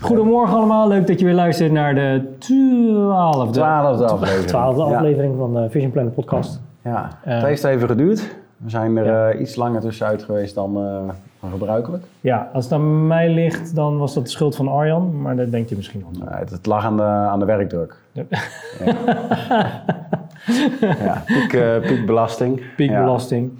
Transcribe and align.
Goedemorgen 0.00 0.56
allemaal, 0.56 0.88
leuk 0.88 1.06
dat 1.06 1.18
je 1.20 1.24
weer 1.24 1.34
luistert 1.34 1.72
naar 1.72 1.94
de 1.94 2.34
twaalfde, 2.38 3.52
Twaalfde 3.52 4.04
aflevering. 4.06 4.46
twaalfde 4.46 4.82
Ja. 4.84 4.94
aflevering 4.96 5.36
van 5.38 5.54
de 5.54 5.70
Vision 5.70 5.90
Planet 5.90 6.14
podcast. 6.14 6.60
Ja, 6.84 7.08
Eh. 7.24 7.34
het 7.34 7.42
heeft 7.44 7.64
even 7.64 7.88
geduurd. 7.88 8.36
We 8.56 8.70
zijn 8.70 8.96
er 8.96 9.04
Ja. 9.04 9.28
eh, 9.28 9.40
iets 9.40 9.56
langer 9.56 9.80
tussenuit 9.80 10.22
geweest 10.22 10.54
dan, 10.54 10.76
eh, 10.76 11.14
dan 11.40 11.50
gebruikelijk. 11.50 12.04
Ja, 12.20 12.48
als 12.52 12.64
het 12.64 12.72
aan 12.72 13.06
mij 13.06 13.30
ligt, 13.34 13.74
dan 13.74 13.98
was 13.98 14.14
dat 14.14 14.24
de 14.24 14.30
schuld 14.30 14.56
van 14.56 14.68
Arjan, 14.68 15.22
maar 15.22 15.36
dat 15.36 15.50
denkt 15.50 15.68
je 15.68 15.76
misschien 15.76 16.04
wel. 16.12 16.28
Eh, 16.28 16.38
het, 16.38 16.50
het 16.50 16.66
lag 16.66 16.84
aan 16.84 16.96
de, 16.96 17.02
aan 17.02 17.38
de 17.38 17.44
werkdruk. 17.44 17.96
Ja. 18.12 18.22
Ja, 20.80 21.22
piek, 21.26 21.52
eh, 21.52 21.80
piekbelasting. 21.80 22.62
Piekbelasting. 22.76 23.50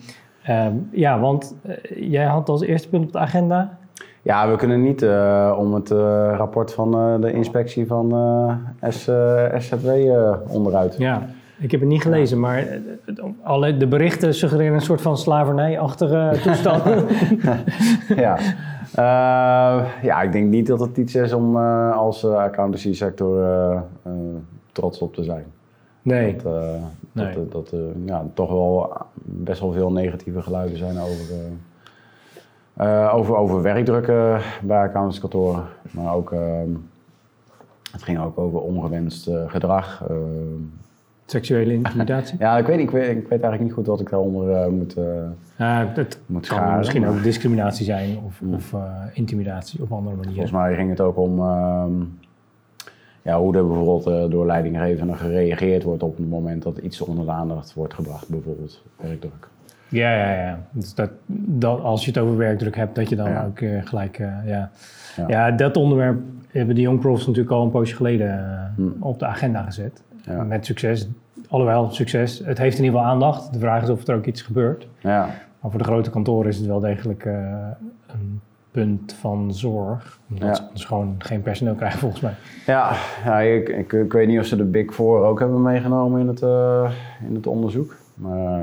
Ja. 0.43 0.73
ja, 0.91 1.19
want 1.21 1.55
eh, 1.63 2.11
jij 2.11 2.25
had 2.25 2.49
als 2.49 2.63
eerste 2.63 2.89
punt 2.89 3.05
op 3.05 3.13
de 3.13 3.19
agenda. 3.19 3.79
Ja, 4.23 4.51
we 4.51 4.57
kunnen 4.57 4.83
niet 4.83 5.03
eh, 5.03 5.57
om 5.59 5.75
het 5.75 5.91
eh, 5.91 6.35
rapport 6.37 6.73
van 6.73 6.95
eh, 6.95 7.21
de 7.21 7.33
inspectie 7.33 7.87
van 7.87 8.15
S, 8.89 9.11
SZW 9.59 9.89
onderuit. 10.49 10.95
Ja, 10.99 11.27
ik 11.59 11.71
heb 11.71 11.81
het 11.81 11.89
niet 11.89 12.03
gelezen, 12.03 12.41
maar 12.41 12.67
alle, 13.43 13.77
de 13.77 13.87
berichten 13.87 14.35
suggereren 14.35 14.75
een 14.75 14.81
soort 14.81 15.01
van 15.01 15.17
slavernijachtige 15.19 16.31
toestand. 16.43 16.83
ja. 18.25 18.39
Ja, 20.03 20.23
ik 20.23 20.33
denk 20.33 20.51
niet 20.51 20.67
dat 20.67 20.81
het 20.81 20.97
iets 20.97 21.15
is 21.15 21.33
om 21.33 21.57
als 21.93 22.25
accountancy 22.25 22.95
sector 22.95 23.45
eh, 23.45 23.81
trots 24.73 24.99
op 24.99 25.15
te 25.15 25.23
zijn. 25.23 25.45
nee. 26.03 26.37
Dat, 26.43 26.53
Nee. 27.13 27.35
dat, 27.35 27.53
dat 27.53 27.75
ja, 28.05 28.25
toch 28.35 28.51
wel 28.51 28.93
best 29.25 29.61
wel 29.61 29.73
veel 29.73 29.93
negatieve 29.93 30.43
geluiden 30.43 30.79
zijn 30.79 30.99
over, 30.99 31.35
eh, 32.81 33.15
over, 33.15 33.37
over 33.37 33.63
werkdruk 33.63 34.07
eh, 34.09 34.41
bij 34.63 34.79
accountantskantoren. 34.83 35.65
Maar 35.91 36.15
ook, 36.15 36.33
eh, 36.33 36.41
het 37.93 38.03
ging 38.03 38.19
ook 38.21 38.39
over 38.39 38.61
ongewenst 38.61 39.27
eh, 39.29 39.43
gedrag. 39.51 40.05
eh. 40.09 40.17
Seksuele 41.27 41.73
intimidatie. 41.83 42.37
ja, 42.39 42.59
ik 42.59 42.67
weet, 42.67 42.79
ik, 42.79 42.91
weet, 42.91 43.09
ik 43.11 43.17
weet 43.23 43.31
eigenlijk 43.31 43.63
niet 43.63 43.73
goed 43.73 43.87
wat 43.87 44.01
ik 44.01 44.11
daaronder 44.11 44.51
eh, 44.53 44.69
moet... 44.69 44.95
het 45.57 46.19
Moet 46.27 46.47
kan 46.47 46.57
scharen, 46.57 46.79
misschien 46.79 47.01
maar- 47.01 47.11
ook 47.11 47.23
discriminatie 47.23 47.85
zijn 47.85 48.19
of, 48.27 48.41
of 48.55 48.75
intimidatie 49.13 49.83
op 49.83 49.93
andere 49.93 50.17
manieren. 50.17 50.35
Volgens 50.49 50.63
mij 50.63 50.75
ging 50.75 50.91
het 50.91 51.01
ook 51.01 51.17
om 51.19 51.39
ehm, 51.39 51.93
ja, 53.23 53.39
hoe 53.41 53.57
er 53.57 53.67
bijvoorbeeld 53.67 54.31
door 54.31 54.47
leidinggevenden 54.47 55.17
gereageerd 55.17 55.83
wordt 55.83 56.03
op 56.03 56.17
het 56.17 56.29
moment 56.29 56.63
dat 56.63 56.79
iets 56.79 57.01
onder 57.01 57.25
de 57.25 57.31
aandacht 57.31 57.75
wordt 57.75 57.95
gebracht, 57.95 58.29
bijvoorbeeld 58.29 58.83
werkdruk. 58.97 59.49
Ja, 59.91 60.15
ja, 60.15 60.31
ja. 60.43 60.59
Dus 60.71 60.95
dat, 60.95 61.11
dat, 61.47 61.81
als 61.81 62.05
je 62.05 62.11
het 62.11 62.21
over 62.21 62.37
werkdruk 62.37 62.77
hebt, 62.77 62.95
dat 62.95 63.09
je 63.09 63.17
dan 63.17 63.31
Ja. 63.31 63.45
ook 63.45 63.61
eh, 63.61 63.71
gelijk... 63.85 64.19
eh, 64.19 64.27
ja. 64.45 64.71
Ja. 65.17 65.25
Ja. 65.29 65.51
dat 65.51 65.77
onderwerp 65.77 66.19
hebben 66.49 66.75
de 66.75 66.81
Young 66.81 67.01
Profs 67.01 67.27
natuurlijk 67.27 67.55
al 67.55 67.63
een 67.63 67.71
poosje 67.71 67.97
geleden 67.97 68.29
eh, 68.39 68.59
Hmm. 68.77 68.95
op 69.01 69.19
de 69.19 69.27
agenda 69.27 69.63
gezet. 69.63 70.03
Ja. 70.23 70.43
Met 70.43 70.67
succes. 70.67 71.09
Alhoewel, 71.49 71.91
succes. 71.91 72.43
Het 72.45 72.59
heeft 72.59 72.79
in 72.79 72.85
ieder 72.85 72.99
geval 72.99 73.13
aandacht. 73.15 73.53
De 73.53 73.59
vraag 73.59 73.83
is 73.83 73.89
of 73.89 74.07
er 74.07 74.15
ook 74.17 74.27
iets 74.27 74.43
gebeurt. 74.43 74.89
Ja, 74.99 75.29
Maar 75.61 75.71
voor 75.71 75.79
de 75.81 75.87
grote 75.87 76.11
kantoren 76.11 76.49
is 76.49 76.57
het 76.57 76.67
wel 76.67 76.81
degelijk 76.81 77.25
een 78.07 78.41
punt 78.71 79.13
van 79.13 79.55
zorg. 79.55 80.19
Omdat 80.31 80.57
Ja. 80.59 80.71
ze 80.79 80.87
gewoon 80.87 81.15
geen 81.19 81.43
personeel 81.43 81.75
krijgen, 81.75 81.99
volgens 81.99 82.21
mij. 82.21 82.33
ja, 82.67 82.93
ja 83.25 83.39
ik, 83.41 83.69
ik, 83.69 83.93
ik 83.93 84.13
weet 84.13 84.29
niet 84.29 84.39
of 84.41 84.47
ze 84.47 84.57
de 84.57 84.65
Big 84.65 84.95
Four 84.95 85.25
ook 85.25 85.39
hebben 85.39 85.63
meegenomen 85.63 86.21
in 86.21 86.27
het, 86.29 86.41
in 87.29 87.35
het 87.35 87.47
onderzoek. 87.47 87.97
Maar 88.15 88.61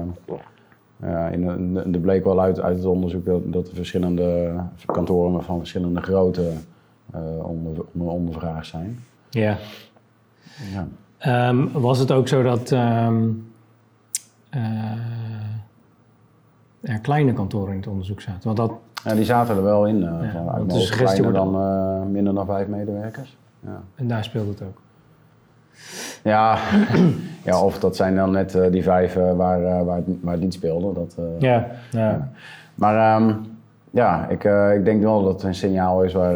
in 1.31 1.41
de, 1.41 1.81
de, 1.83 1.89
er 1.91 1.99
bleek 1.99 2.23
wel 2.23 2.41
uit, 2.41 2.61
uit 2.61 2.77
het 2.77 2.85
onderzoek 2.85 3.25
dat, 3.25 3.41
dat 3.53 3.67
er 3.67 3.75
verschillende 3.75 4.53
kantoren 4.85 5.43
van 5.43 5.57
verschillende 5.57 6.01
grootte 6.01 6.51
eh, 7.11 7.21
onder, 7.47 7.85
onder, 7.93 8.13
ondervraagd 8.13 8.67
zijn. 8.67 8.99
Ja. 9.29 9.57
Ja. 10.73 10.87
Ehm, 11.17 11.67
was 11.71 11.99
het 11.99 12.11
ook 12.11 12.27
zo 12.27 12.43
dat 12.43 12.71
ehm, 12.71 13.29
eh, 14.49 14.91
er 16.81 16.99
kleine 17.01 17.33
kantoren 17.33 17.71
in 17.73 17.79
het 17.79 17.87
onderzoek 17.87 18.21
zaten? 18.21 18.43
Want 18.43 18.57
dat, 18.57 18.71
Ja, 19.03 19.13
die 19.15 19.25
zaten 19.25 19.55
er 19.55 19.63
wel 19.63 19.85
in. 19.87 19.95
eh 20.03 20.09
Ja, 20.23 20.31
van, 20.31 20.49
uit 20.49 20.69
de 20.69 20.79
suggestie 20.79 21.21
kleiner 21.21 21.51
dan 21.51 22.11
minder 22.11 22.33
dan 22.33 22.45
vijf 22.45 22.67
medewerkers. 22.67 23.37
Ja, 23.59 23.81
en 23.95 24.07
daar 24.07 24.23
speelde 24.23 24.49
het 24.49 24.61
ook. 24.61 24.81
Ja, 26.23 26.57
ja 27.43 27.63
of 27.63 27.79
dat 27.79 27.95
zijn 27.95 28.15
dan 28.15 28.31
net 28.31 28.55
eh, 28.55 28.71
die 28.71 28.83
vijf 28.83 29.15
eh, 29.15 29.33
waar, 29.33 29.63
eh, 29.63 29.81
waar, 29.81 29.95
het, 29.95 30.05
waar 30.21 30.33
het 30.33 30.43
niet 30.43 30.53
speelde. 30.53 30.93
Dat, 30.93 31.15
Ja, 31.39 31.67
ja. 31.91 32.29
Maar 32.75 33.15
ehm, 33.15 33.33
ja, 33.91 34.27
ik, 34.27 34.43
ik 34.77 34.85
denk 34.85 35.01
wel 35.01 35.23
dat 35.23 35.33
het 35.33 35.43
een 35.43 35.55
signaal 35.55 36.03
is 36.03 36.13
waar, 36.13 36.35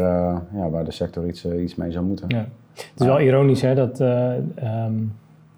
ja, 0.53 0.69
waar 0.69 0.83
de 0.83 0.91
sector 0.91 1.27
iets, 1.27 1.45
iets 1.45 1.75
mee 1.75 1.91
zou 1.91 2.05
moeten. 2.05 2.25
ja. 2.27 2.45
Het 2.73 2.99
is 3.01 3.05
wel 3.05 3.19
ironisch 3.19 3.61
hè, 3.61 3.75
dat 3.75 3.99
eh, 3.99 4.35
ehm, 4.55 4.93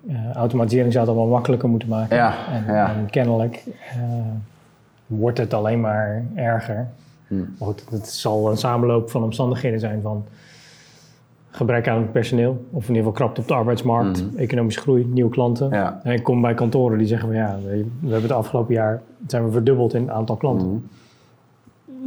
eh, 0.07 0.31
automatisering 0.33 0.93
zou 0.93 1.05
het 1.05 1.15
allemaal 1.15 1.33
makkelijker 1.33 1.69
moeten 1.69 1.89
maken. 1.89 2.15
Ja, 2.15 2.35
en, 2.51 2.73
ja. 2.73 2.95
en 2.95 3.09
kennelijk 3.09 3.63
wordt 5.07 5.37
het 5.37 5.53
alleen 5.53 5.81
maar 5.81 6.23
erger. 6.35 6.87
Hm. 7.27 7.35
Maar 7.35 7.67
goed, 7.67 7.83
het 7.89 8.07
zal 8.07 8.51
een 8.51 8.57
samenloop 8.57 9.09
van 9.09 9.23
omstandigheden 9.23 9.79
zijn 9.79 10.01
van 10.01 10.25
gebrek 11.55 11.87
aan 11.87 12.11
personeel, 12.11 12.65
of 12.71 12.81
in 12.81 12.95
ieder 12.95 12.95
geval 12.95 13.11
krapte 13.11 13.41
op 13.41 13.47
de 13.47 13.53
arbeidsmarkt, 13.53 14.25
economische 14.35 14.79
groei, 14.81 15.05
nieuwe 15.05 15.29
klanten. 15.31 15.67
Mhm. 15.67 15.75
Ja. 15.75 15.99
En 16.03 16.13
ik 16.13 16.23
kom 16.23 16.41
bij 16.41 16.53
kantoren 16.53 16.97
die 16.97 17.07
zeggen 17.07 17.27
van 17.27 17.37
ja, 17.37 17.59
we, 17.63 17.69
we 17.99 18.11
hebben 18.11 18.21
het 18.21 18.31
afgelopen 18.31 18.73
jaar 18.73 19.01
zijn 19.27 19.45
we 19.45 19.51
verdubbeld 19.51 19.93
in 19.93 20.01
het 20.01 20.11
aantal 20.11 20.35
klanten. 20.35 20.67
Mhm. 20.67 20.77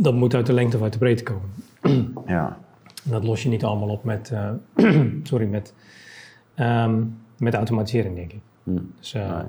Dat 0.02 0.14
moet 0.14 0.34
uit 0.34 0.46
de 0.46 0.52
lengte 0.52 0.76
of 0.76 0.82
uit 0.82 0.92
de 0.92 0.98
breedte 0.98 1.22
komen. 1.22 1.50
Ja. 2.26 2.56
En 3.04 3.10
dat 3.12 3.24
los 3.24 3.42
je 3.42 3.48
niet 3.48 3.64
allemaal 3.64 3.88
op 3.88 4.04
met, 4.04 4.30
eh, 4.30 4.50
sorry, 5.22 5.46
met, 5.46 5.74
ehm, 6.54 7.02
met 7.38 7.54
automatisering, 7.54 8.14
denk 8.14 8.32
ik. 8.32 8.40
Hm. 8.62 8.78
Dus, 8.98 9.14
eh, 9.14 9.30
Nee. 9.30 9.44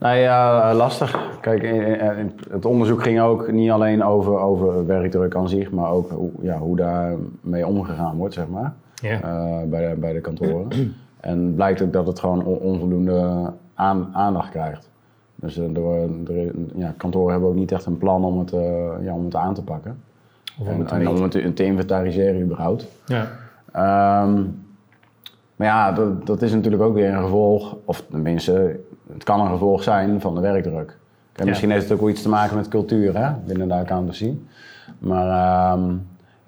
Nee, 0.00 0.20
ja, 0.20 0.74
lastig. 0.74 1.38
Kijk, 1.40 1.62
in- 1.62 2.32
het 2.50 2.64
onderzoek 2.64 3.02
ging 3.02 3.20
ook 3.20 3.52
niet 3.52 3.70
alleen 3.70 4.04
over, 4.04 4.38
over 4.38 4.86
werkdruk 4.86 5.36
aan 5.36 5.48
zich, 5.48 5.70
maar 5.70 5.90
ook 5.90 6.10
hoe, 6.10 6.30
ja, 6.40 6.58
hoe 6.58 6.76
daarmee 6.76 7.66
omgegaan 7.66 8.16
wordt, 8.16 8.34
zeg 8.34 8.48
maar, 8.48 8.72
ja. 8.94 9.20
eh, 9.22 9.68
bij, 9.68 9.88
de, 9.90 9.96
bij 10.00 10.12
de 10.12 10.20
kantoren. 10.20 10.68
en 11.20 11.54
blijkt 11.54 11.82
ook 11.82 11.92
dat 11.92 12.06
het 12.06 12.20
gewoon 12.20 12.44
on- 12.44 12.58
onvoldoende 12.58 13.50
aan, 13.74 14.08
aandacht 14.12 14.50
krijgt. 14.50 14.88
Dus 15.34 15.58
eh, 15.58 15.64
er- 16.28 16.50
ja, 16.74 16.94
kantoren 16.96 17.30
hebben 17.32 17.48
ook 17.48 17.54
niet 17.54 17.72
echt 17.72 17.86
een 17.86 17.98
plan 17.98 18.24
om 18.24 18.38
het, 18.38 18.52
eh, 18.52 18.60
ja, 19.02 19.12
om 19.14 19.24
het 19.24 19.34
aan 19.34 19.54
te 19.54 19.62
pakken. 19.64 20.02
Of 20.60 20.66
om 20.66 20.72
En, 20.72 20.78
het 20.78 20.88
te 20.88 20.94
en 20.94 21.08
om 21.08 21.22
het 21.22 21.30
te, 21.30 21.52
te 21.52 21.64
inventariseren 21.64 22.40
überhaupt. 22.40 22.86
ja. 23.06 23.26
Ehm, 23.72 24.42
maar 25.56 25.66
ja, 25.68 25.92
dat, 25.92 26.26
dat 26.26 26.42
is 26.42 26.52
natuurlijk 26.52 26.82
ook 26.82 26.94
weer 26.94 27.14
een 27.14 27.22
gevolg, 27.22 27.76
of 27.84 28.04
tenminste, 28.10 28.80
het 29.12 29.24
kan 29.24 29.40
een 29.40 29.50
gevolg 29.50 29.82
zijn 29.82 30.20
van 30.20 30.34
de 30.34 30.40
werkdruk. 30.40 30.86
Kijk, 30.86 30.98
Ja. 31.38 31.44
Misschien 31.44 31.70
heeft 31.70 31.82
het 31.82 31.92
ook 31.92 32.00
wel 32.00 32.08
iets 32.08 32.22
te 32.22 32.28
maken 32.28 32.56
met 32.56 32.68
cultuur 32.68 33.16
hè, 33.18 33.32
binnen 33.46 33.68
de 33.68 33.74
accountancy. 33.74 34.34
Maar 34.98 35.28
ehm, 35.72 35.94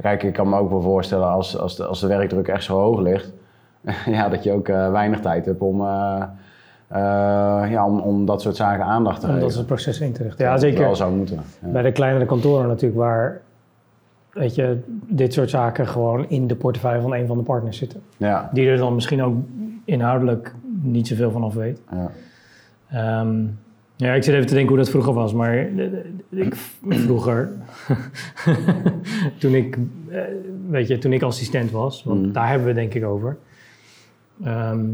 kijk, 0.03 0.23
ik 0.23 0.33
kan 0.33 0.49
me 0.49 0.57
ook 0.59 0.71
wel 0.71 0.83
voorstellen 0.83 1.29
als, 1.31 1.59
als, 1.59 1.77
de, 1.77 1.85
als 1.85 2.01
de 2.01 2.07
werkdruk 2.07 2.49
echt 2.49 2.65
zo 2.65 2.79
hoog 2.79 3.01
ligt, 3.01 3.33
ja, 4.07 4.29
dat 4.29 4.45
je 4.45 4.53
ook 4.53 4.69
eh, 4.69 4.91
weinig 4.91 5.21
tijd 5.21 5.45
hebt 5.45 5.61
om, 5.61 5.81
eh, 5.81 6.23
eh, 6.89 7.71
ja, 7.71 7.87
om, 7.87 7.99
om 8.01 8.27
dat 8.27 8.43
soort 8.43 8.57
zaken 8.57 8.85
aandacht 8.85 9.21
te 9.21 9.27
Om 9.27 9.33
geven. 9.33 9.47
dat 9.47 9.55
soort 9.57 9.67
processen 9.67 10.07
in 10.07 10.13
te 10.13 10.23
richten. 10.23 10.45
Ja, 10.45 10.53
Dat 10.53 10.61
het 10.63 10.71
zeker. 10.71 10.87
wel 10.87 10.97
zou 10.97 11.15
moeten. 11.17 11.41
Ja. 11.63 11.69
Bij 11.69 11.83
de 11.83 11.93
kleinere 11.93 12.27
kantoren 12.27 12.69
natuurlijk, 12.69 13.01
waar 13.01 13.41
weet 14.33 14.55
je, 14.55 14.79
dit 15.09 15.33
soort 15.33 15.51
zaken 15.51 15.87
gewoon 15.87 16.29
in 16.29 16.47
de 16.47 16.55
portefeuille 16.57 17.01
van 17.03 17.15
een 17.15 17.27
van 17.27 17.37
de 17.37 17.43
partners 17.43 17.77
zitten. 17.77 18.03
Ja, 18.17 18.51
Die 18.53 18.69
er 18.69 18.77
dan 18.77 18.95
misschien 18.95 19.23
ook 19.23 19.35
inhoudelijk 19.85 20.55
niet 20.83 21.07
zoveel 21.09 21.31
van 21.31 21.45
af 21.45 21.55
weet. 21.55 21.81
ja. 21.91 22.11
Ehm, 22.93 23.45
ja, 23.97 24.13
ik 24.13 24.23
zit 24.23 24.35
even 24.35 24.47
te 24.47 24.53
denken 24.55 24.69
hoe 24.75 24.79
dat 24.83 24.91
vroeger 24.91 25.13
was, 25.13 25.33
maar 25.33 25.57
eh, 25.57 25.87
ik, 26.31 26.55
vroeger, 26.89 27.51
toen 29.41 29.55
ik, 29.55 29.79
eh, 30.09 30.21
weet 30.69 30.89
je, 30.89 30.99
toen 30.99 31.13
ik 31.13 31.23
assistent 31.23 31.71
was, 31.71 32.05
want 32.05 32.23
Mhm. 32.23 32.33
daar 32.33 32.49
hebben 32.49 32.67
we 32.75 32.81
het 32.81 32.81
denk 32.91 33.05
ik 33.05 33.11
over, 33.11 33.37
ehm, 34.45 34.87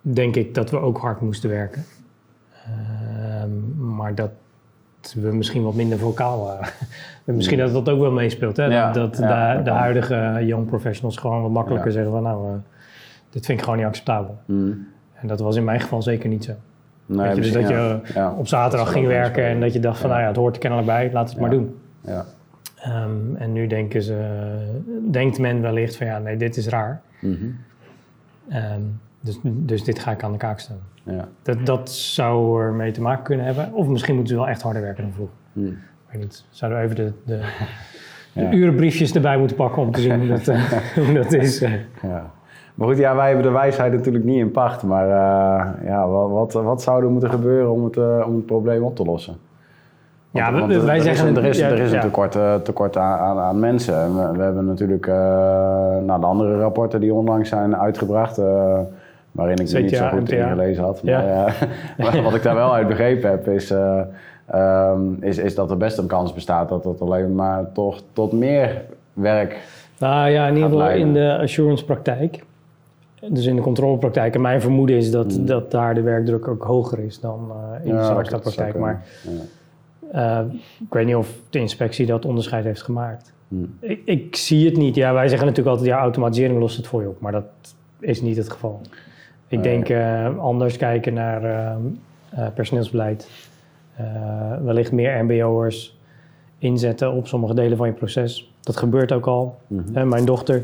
denk 0.00 0.36
ik 0.36 0.54
dat 0.54 0.70
we 0.70 0.76
ook 0.78 0.98
hard 0.98 1.20
moesten 1.20 1.50
werken. 1.50 1.84
Ehm, 2.66 3.50
maar 3.94 4.14
dat 4.14 4.30
we 5.14 5.32
misschien 5.34 5.62
wat 5.62 5.74
minder 5.74 5.98
vocaal 5.98 6.44
waren. 6.44 6.68
En 7.24 7.34
misschien 7.36 7.58
dat 7.58 7.72
dat 7.72 7.88
ook 7.88 8.00
wel 8.00 8.10
meespeelt, 8.12 8.56
hè? 8.56 8.64
Ja, 8.64 8.92
dat 8.92 9.16
ja, 9.18 9.48
de, 9.50 9.54
dat 9.56 9.64
de 9.64 9.70
huidige 9.70 10.38
young 10.44 10.66
professionals 10.66 11.16
gewoon 11.16 11.42
wat 11.42 11.50
makkelijker 11.50 11.88
Ja. 11.88 11.94
zeggen 11.94 12.12
van 12.12 12.22
nou, 12.22 12.48
eh, 12.48 12.54
dit 13.30 13.46
vind 13.46 13.58
ik 13.58 13.64
gewoon 13.64 13.78
niet 13.78 13.88
acceptabel. 13.88 14.38
Hm. 14.46 14.70
En 15.22 15.28
dat 15.28 15.40
was 15.40 15.56
in 15.56 15.64
mijn 15.64 15.80
geval 15.80 16.02
zeker 16.02 16.28
niet 16.28 16.44
zo. 16.44 16.52
Nee, 17.06 17.28
je, 17.28 17.34
dus 17.34 17.52
dat 17.52 17.68
je 17.68 17.74
ja. 17.74 18.00
Ja. 18.14 18.32
Op 18.32 18.46
zaterdag 18.46 18.84
Dat 18.86 18.94
ging 18.96 19.06
werken 19.06 19.44
en 19.44 19.60
dat 19.60 19.72
je 19.72 19.80
dacht 19.80 19.98
van 19.98 20.08
Ja. 20.08 20.12
nou 20.14 20.22
ja, 20.26 20.30
het 20.32 20.40
hoort 20.40 20.54
er 20.54 20.60
kennelijk 20.60 20.88
bij, 20.88 21.10
laat 21.12 21.24
het 21.28 21.34
Ja. 21.34 21.40
maar 21.40 21.50
doen. 21.50 21.76
Ja. 22.00 22.24
Ehm, 22.76 23.34
en 23.38 23.52
nu 23.52 23.66
denken 23.66 24.02
ze, 24.02 24.16
denkt 25.10 25.38
men 25.38 25.60
wellicht 25.60 25.96
van 25.96 26.06
ja, 26.06 26.18
nee, 26.18 26.36
dit 26.36 26.56
is 26.56 26.68
raar. 26.68 27.00
Mhm. 27.20 27.34
Ehm, 28.48 28.80
dus, 29.20 29.38
dus 29.42 29.84
dit 29.84 29.98
ga 29.98 30.10
ik 30.10 30.22
aan 30.22 30.32
de 30.32 30.38
kaak 30.38 30.58
stellen. 30.60 30.82
ja. 31.02 31.28
Dat, 31.42 31.66
dat 31.66 31.90
zou 31.90 32.62
er 32.62 32.72
mee 32.72 32.90
te 32.90 33.00
maken 33.00 33.24
kunnen 33.24 33.46
hebben. 33.46 33.72
Of 33.72 33.86
misschien 33.86 34.14
moeten 34.14 34.34
ze 34.34 34.40
wel 34.40 34.48
echt 34.50 34.62
harder 34.62 34.82
werken 34.82 35.02
dan 35.02 35.12
vroeger. 35.12 35.34
Hm. 35.52 35.66
Ik 35.66 35.74
weet 36.10 36.20
niet. 36.20 36.44
Zouden 36.50 36.78
we 36.80 36.84
even 36.84 36.96
de, 36.96 37.12
de, 37.24 37.40
de 38.50 38.56
urenbriefjes 38.56 39.14
erbij 39.14 39.38
moeten 39.38 39.56
pakken 39.56 39.82
om 39.82 39.92
te 39.92 40.00
zien 40.06 40.18
hoe 40.18 40.28
dat, 40.28 40.48
eh, 40.48 40.72
hoe 40.94 41.12
dat 41.12 41.32
is. 41.32 41.58
Ja. 42.02 42.30
Maar 42.74 42.88
goed, 42.88 42.98
ja, 42.98 43.16
wij 43.16 43.26
hebben 43.26 43.44
de 43.44 43.50
wijsheid 43.50 43.92
natuurlijk 43.92 44.24
niet 44.24 44.38
in 44.38 44.50
pacht. 44.50 44.82
Maar 44.82 45.06
uh, 45.06 45.86
ja, 45.88 46.08
wat, 46.08 46.30
wat, 46.30 46.52
wat 46.64 46.82
zou 46.82 47.04
er 47.04 47.10
moeten 47.10 47.30
gebeuren 47.30 47.70
om 47.72 47.84
het, 47.84 47.96
uh, 47.96 48.24
om 48.26 48.34
het 48.34 48.46
probleem 48.46 48.82
op 48.82 48.96
te 48.96 49.04
lossen? 49.04 49.36
Want, 50.30 50.44
Ja, 50.46 50.52
we- 50.52 50.58
want 50.60 50.82
wij 50.82 50.96
er 50.96 51.02
zeggen- 51.02 51.28
Is, 51.30 51.36
er 51.36 51.44
is, 51.44 51.58
ja, 51.58 51.68
er 51.68 51.78
is 51.78 51.90
ja. 51.90 51.96
een 51.96 52.02
tekort, 52.02 52.36
eh, 52.36 52.54
tekort 52.54 52.96
aan, 52.96 53.18
aan, 53.18 53.38
aan 53.38 53.60
mensen. 53.60 53.94
En 54.00 54.16
We, 54.16 54.36
we 54.36 54.42
hebben 54.42 54.64
natuurlijk 54.64 55.06
nou, 56.06 56.20
de 56.20 56.26
andere 56.26 56.58
rapporten 56.58 57.00
die 57.00 57.14
onlangs 57.14 57.48
zijn 57.48 57.76
uitgebracht... 57.76 58.36
waarin 59.32 59.56
ik 59.56 59.72
niet 59.80 59.90
zo 59.96 60.08
goed 60.08 60.30
in 60.32 60.48
gelezen 60.48 60.84
had. 60.84 61.00
Ja. 61.02 61.20
Maar, 61.20 61.46
eh, 61.98 62.12
maar 62.14 62.22
wat 62.22 62.34
ik 62.34 62.42
daar 62.42 62.54
wel 62.54 62.74
uit 62.74 62.86
begrepen 62.88 63.30
heb, 63.30 63.48
is, 63.48 63.70
eh, 63.70 64.00
ehm, 64.46 65.00
is, 65.20 65.38
is 65.38 65.54
dat 65.54 65.70
er 65.70 65.76
best 65.76 65.98
een 65.98 66.06
kans 66.06 66.32
bestaat... 66.34 66.68
dat 66.68 66.84
het 66.84 67.00
alleen 67.00 67.34
maar 67.34 67.72
toch 67.72 68.00
tot 68.12 68.32
meer 68.32 68.82
werk... 69.12 69.58
Nou 69.98 70.28
ja, 70.30 70.46
in 70.46 70.54
ieder 70.54 70.70
geval 70.70 70.90
in 70.90 71.12
de 71.12 71.38
assurance 71.40 71.84
praktijk. 71.84 72.44
Dus 73.28 73.46
in 73.46 73.56
de 73.56 73.62
controlepraktijk. 73.62 74.34
En 74.34 74.40
mijn 74.40 74.60
vermoeden 74.60 74.96
is 74.96 75.10
dat, 75.10 75.38
Mm. 75.38 75.46
dat 75.46 75.70
daar 75.70 75.94
de 75.94 76.00
werkdruk 76.02 76.48
ook 76.48 76.62
hoger 76.62 76.98
is 76.98 77.20
dan 77.20 77.50
eh, 77.50 77.84
in 77.84 77.90
de 77.90 77.96
dat 77.96 78.06
Sargstad 78.06 78.42
zou 78.42 78.54
praktijk. 78.54 78.70
kunnen. 78.70 79.00
Maar 80.12 80.40
eh, 80.40 80.54
ik 80.80 80.92
weet 80.92 81.06
niet 81.06 81.14
of 81.14 81.34
de 81.50 81.58
inspectie 81.58 82.06
dat 82.06 82.24
onderscheid 82.24 82.64
heeft 82.64 82.82
gemaakt. 82.82 83.32
Hmm. 83.48 83.74
Ik, 83.80 84.00
ik 84.04 84.36
zie 84.36 84.66
het 84.66 84.76
niet. 84.76 84.94
Ja, 84.94 85.12
wij 85.12 85.28
zeggen 85.28 85.46
natuurlijk 85.46 85.76
altijd, 85.76 85.94
ja, 85.96 86.02
automatisering 86.02 86.58
lost 86.58 86.76
het 86.76 86.86
voor 86.86 87.02
je 87.02 87.08
op. 87.08 87.20
Maar 87.20 87.32
dat 87.32 87.44
is 88.00 88.22
niet 88.22 88.36
het 88.36 88.50
geval. 88.50 88.80
Ik 89.48 89.62
denk 89.62 89.88
eh, 89.88 90.38
anders 90.38 90.76
kijken 90.76 91.14
naar 91.14 91.76
personeelsbeleid. 92.54 93.28
Wellicht 94.62 94.92
meer 94.92 95.24
mbo'ers 95.24 95.96
inzetten 96.58 97.12
op 97.12 97.26
sommige 97.26 97.54
delen 97.54 97.76
van 97.76 97.86
je 97.86 97.92
proces. 97.92 98.52
Dat 98.60 98.76
gebeurt 98.76 99.12
ook 99.12 99.26
al. 99.26 99.56
Mhm. 99.66 100.08
Mijn 100.08 100.24
dochter... 100.24 100.62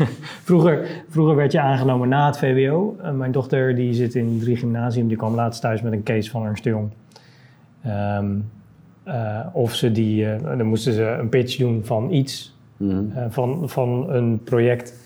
vroeger, 0.48 1.04
vroeger 1.08 1.36
werd 1.36 1.52
je 1.52 1.60
aangenomen 1.60 2.08
na 2.08 2.26
het 2.26 2.38
VWO. 2.38 2.96
Eh, 3.02 3.12
mijn 3.12 3.32
dochter 3.32 3.74
die 3.74 3.94
zit 3.94 4.14
in 4.14 4.38
drie 4.40 4.56
gymnasium. 4.56 5.08
Die 5.08 5.16
kwam 5.16 5.34
laatst 5.34 5.60
thuis 5.60 5.82
met 5.82 5.92
een 5.92 6.02
case 6.02 6.30
van 6.30 6.44
Ernst 6.44 6.64
Jong. 6.64 6.90
Ehm, 7.82 8.26
eh, 9.04 9.40
of 9.52 9.74
ze 9.74 9.92
die... 9.92 10.26
eh, 10.30 10.58
dan 10.58 10.66
moesten 10.66 10.92
ze 10.92 11.04
een 11.04 11.28
pitch 11.28 11.56
doen 11.56 11.80
van 11.84 12.10
iets. 12.10 12.50
Mhm. 12.76 13.30
van, 13.30 13.68
van 13.68 14.10
een 14.10 14.40
project. 14.44 15.00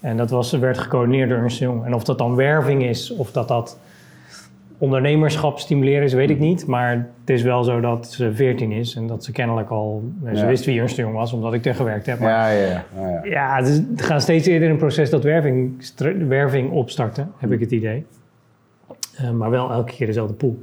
En 0.00 0.16
dat 0.16 0.30
was, 0.30 0.52
werd 0.52 0.78
gecoördineerd 0.78 1.28
door 1.28 1.38
Ernst 1.38 1.58
Jong. 1.58 1.84
En 1.84 1.94
of 1.94 2.04
dat 2.04 2.18
dan 2.18 2.34
werving 2.34 2.82
is, 2.84 3.10
of 3.10 3.32
dat 3.32 3.48
dat 3.48 3.78
ondernemerschap 4.82 5.58
stimuleren 5.58 6.02
is, 6.02 6.12
weet 6.12 6.30
ik 6.30 6.38
niet. 6.38 6.66
Maar 6.66 6.90
het 7.20 7.30
is 7.30 7.42
wel 7.42 7.64
zo 7.64 7.80
dat 7.80 8.06
ze 8.10 8.34
14 8.34 8.72
is 8.72 8.94
en 8.96 9.06
dat 9.06 9.24
ze 9.24 9.32
kennelijk 9.32 9.68
al... 9.70 10.02
Ze 10.24 10.30
Ja. 10.34 10.46
wist 10.46 10.64
wie 10.64 10.84
de 10.84 10.94
Jong 10.94 11.14
was, 11.14 11.32
omdat 11.32 11.52
ik 11.54 11.64
er 11.66 11.74
gewerkt 11.74 12.06
heb. 12.06 12.18
Maar 12.18 12.30
Ja, 12.30 12.48
ja, 12.48 12.84
ja. 12.96 13.20
ja, 13.24 13.56
het, 13.56 13.66
is- 13.68 13.76
het 13.90 14.02
gaat 14.02 14.22
steeds 14.22 14.46
eerder 14.46 14.70
een 14.70 14.76
proces 14.76 15.10
dat 15.10 15.22
werving, 15.22 15.90
werving 16.28 16.70
opstarten, 16.70 17.32
heb 17.36 17.52
ik 17.52 17.60
het 17.60 17.70
idee. 17.70 18.06
Eh, 19.16 19.30
maar 19.30 19.50
wel 19.50 19.70
elke 19.70 19.92
keer 19.92 20.06
dezelfde 20.06 20.34
pool. 20.34 20.62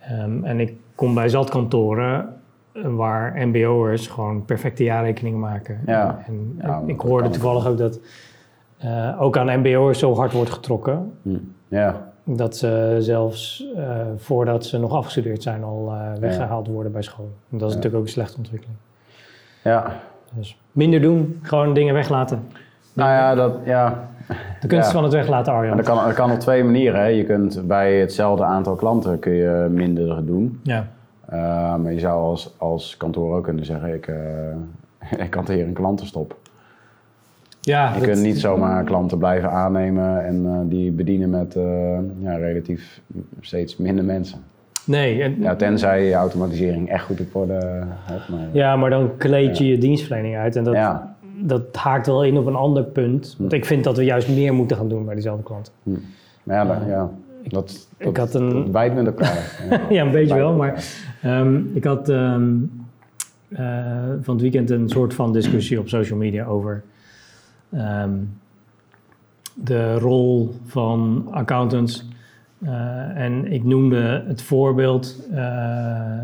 Ehm, 0.00 0.44
en 0.44 0.60
ik 0.60 0.72
kom 0.94 1.14
bij 1.14 1.28
zatkantoren 1.28 2.36
eh, 2.72 2.82
waar 2.84 3.46
mbo'ers 3.48 4.06
gewoon 4.06 4.44
perfecte 4.44 4.84
jaarrekeningen 4.84 5.38
maken. 5.38 5.80
Ja. 5.86 6.24
En, 6.26 6.58
Ja, 6.62 6.82
ik 6.86 7.00
hoorde 7.00 7.28
toevallig 7.30 7.66
ook 7.66 7.78
dat 7.78 8.00
eh, 8.78 9.22
ook 9.22 9.36
aan 9.36 9.58
mbo'ers 9.60 9.98
zo 9.98 10.14
hard 10.14 10.32
wordt 10.32 10.50
getrokken... 10.50 11.12
Hm. 11.22 11.36
Ja, 11.68 12.09
dat 12.36 12.56
ze 12.56 12.96
zelfs 12.98 13.64
eh, 13.76 13.84
voordat 14.16 14.64
ze 14.64 14.78
nog 14.78 14.92
afgestudeerd 14.92 15.42
zijn 15.42 15.64
al 15.64 15.92
eh, 15.92 16.20
weggehaald 16.20 16.66
worden 16.68 16.92
bij 16.92 17.02
school. 17.02 17.28
En 17.50 17.58
dat 17.58 17.68
is 17.68 17.74
Ja. 17.74 17.74
natuurlijk 17.74 17.94
ook 17.94 18.02
een 18.02 18.12
slechte 18.12 18.36
ontwikkeling. 18.36 18.78
ja. 19.64 19.92
Dus 20.32 20.58
minder 20.72 21.00
doen, 21.00 21.38
gewoon 21.42 21.74
dingen 21.74 21.94
weglaten. 21.94 22.42
Nou 22.92 23.10
ja, 23.10 23.34
dat, 23.34 23.52
ja. 23.64 24.08
De 24.60 24.66
kunst 24.66 24.86
Ja. 24.86 24.94
van 24.94 25.02
het 25.04 25.12
weglaten, 25.12 25.52
Arjan. 25.52 25.76
Dat, 25.76 25.86
kan, 25.86 26.04
dat 26.04 26.14
kan 26.14 26.30
op 26.30 26.38
twee 26.38 26.64
manieren. 26.64 27.00
Hè. 27.00 27.06
Je 27.06 27.24
kunt 27.24 27.66
bij 27.66 28.00
hetzelfde 28.00 28.44
aantal 28.44 28.74
klanten 28.74 29.18
kun 29.18 29.32
je 29.32 29.66
minder 29.70 30.26
doen. 30.26 30.60
Ja. 30.62 30.86
Uh, 31.32 31.36
maar 31.76 31.92
je 31.92 31.98
zou 32.00 32.22
als, 32.22 32.54
als 32.58 32.96
kantoor 32.96 33.36
ook 33.36 33.44
kunnen 33.44 33.64
zeggen, 33.64 33.94
ik, 33.94 34.12
ik 35.26 35.34
hanteer 35.34 35.66
een 35.66 35.72
klantenstop. 35.72 36.36
Ja, 37.60 37.88
Je 37.94 37.98
dat- 37.98 38.08
kunt 38.08 38.22
niet 38.22 38.40
zomaar 38.40 38.84
klanten 38.84 39.18
blijven 39.18 39.50
aannemen 39.50 40.24
en 40.24 40.44
uh, 40.44 40.58
die 40.64 40.90
bedienen 40.90 41.30
met 41.30 41.54
uh, 41.56 41.98
ja, 42.22 42.36
relatief 42.36 43.00
steeds 43.40 43.76
minder 43.76 44.04
mensen. 44.04 44.38
Nee. 44.84 45.22
En, 45.22 45.36
Ja, 45.40 45.56
tenzij 45.56 46.04
je 46.04 46.14
automatisering 46.14 46.88
echt 46.88 47.04
goed 47.04 47.20
op 47.20 47.34
orde 47.36 47.82
hebt. 48.04 48.28
Maar, 48.28 48.48
ja, 48.52 48.76
maar 48.76 48.90
dan 48.90 49.16
kleed 49.16 49.58
je 49.58 49.66
je 49.66 49.78
dienstverlening 49.78 50.36
uit. 50.36 50.56
En 50.56 50.64
dat, 50.64 50.76
dat 51.40 51.62
haakt 51.76 52.06
wel 52.06 52.24
in 52.24 52.36
op 52.38 52.46
een 52.46 52.54
ander 52.54 52.82
punt. 52.84 53.34
Want 53.38 53.52
ik 53.52 53.64
vind 53.64 53.84
dat 53.84 53.96
we 53.96 54.04
juist 54.04 54.28
meer 54.28 54.54
moeten 54.54 54.76
gaan 54.76 54.88
doen 54.88 55.04
bij 55.04 55.14
diezelfde 55.14 55.42
klanten. 55.42 55.72
Hm. 55.82 55.90
Maar 56.42 56.56
ja, 56.66 56.86
ja 56.88 57.10
dat, 57.42 57.50
dat, 57.98 58.08
ik 58.08 58.16
had 58.16 58.34
een- 58.34 58.48
dat 58.52 58.72
bijt 58.72 58.94
met 58.94 59.06
elkaar. 59.06 59.38
ja. 59.90 60.04
een 60.04 60.10
beetje 60.10 60.34
wel. 60.34 60.52
Maar 60.56 60.84
ehm, 61.22 61.60
ik 61.74 61.84
had 61.84 62.08
ehm, 62.08 62.52
eh, 63.48 63.86
van 64.20 64.34
het 64.34 64.42
weekend 64.42 64.70
een 64.70 64.88
soort 64.88 65.14
van 65.14 65.32
discussie 65.32 65.78
op 65.78 65.88
social 65.88 66.18
media 66.18 66.44
over 66.44 66.82
ehm, 67.72 68.14
de 69.54 69.98
rol 69.98 70.54
van 70.66 71.28
accountants. 71.30 72.08
Eh, 72.64 73.16
en 73.16 73.52
ik 73.52 73.64
noemde 73.64 74.24
het 74.26 74.42
voorbeeld 74.42 75.26
eh, 75.32 76.18
eh, 76.18 76.22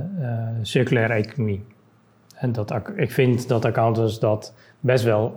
circulaire 0.63 1.15
economie. 1.15 1.65
En 2.35 2.53
dat, 2.53 2.75
ik 2.97 3.11
vind 3.11 3.49
dat 3.49 3.65
accountants 3.65 4.21
dat 4.21 4.55
best 4.81 5.05
wel 5.05 5.35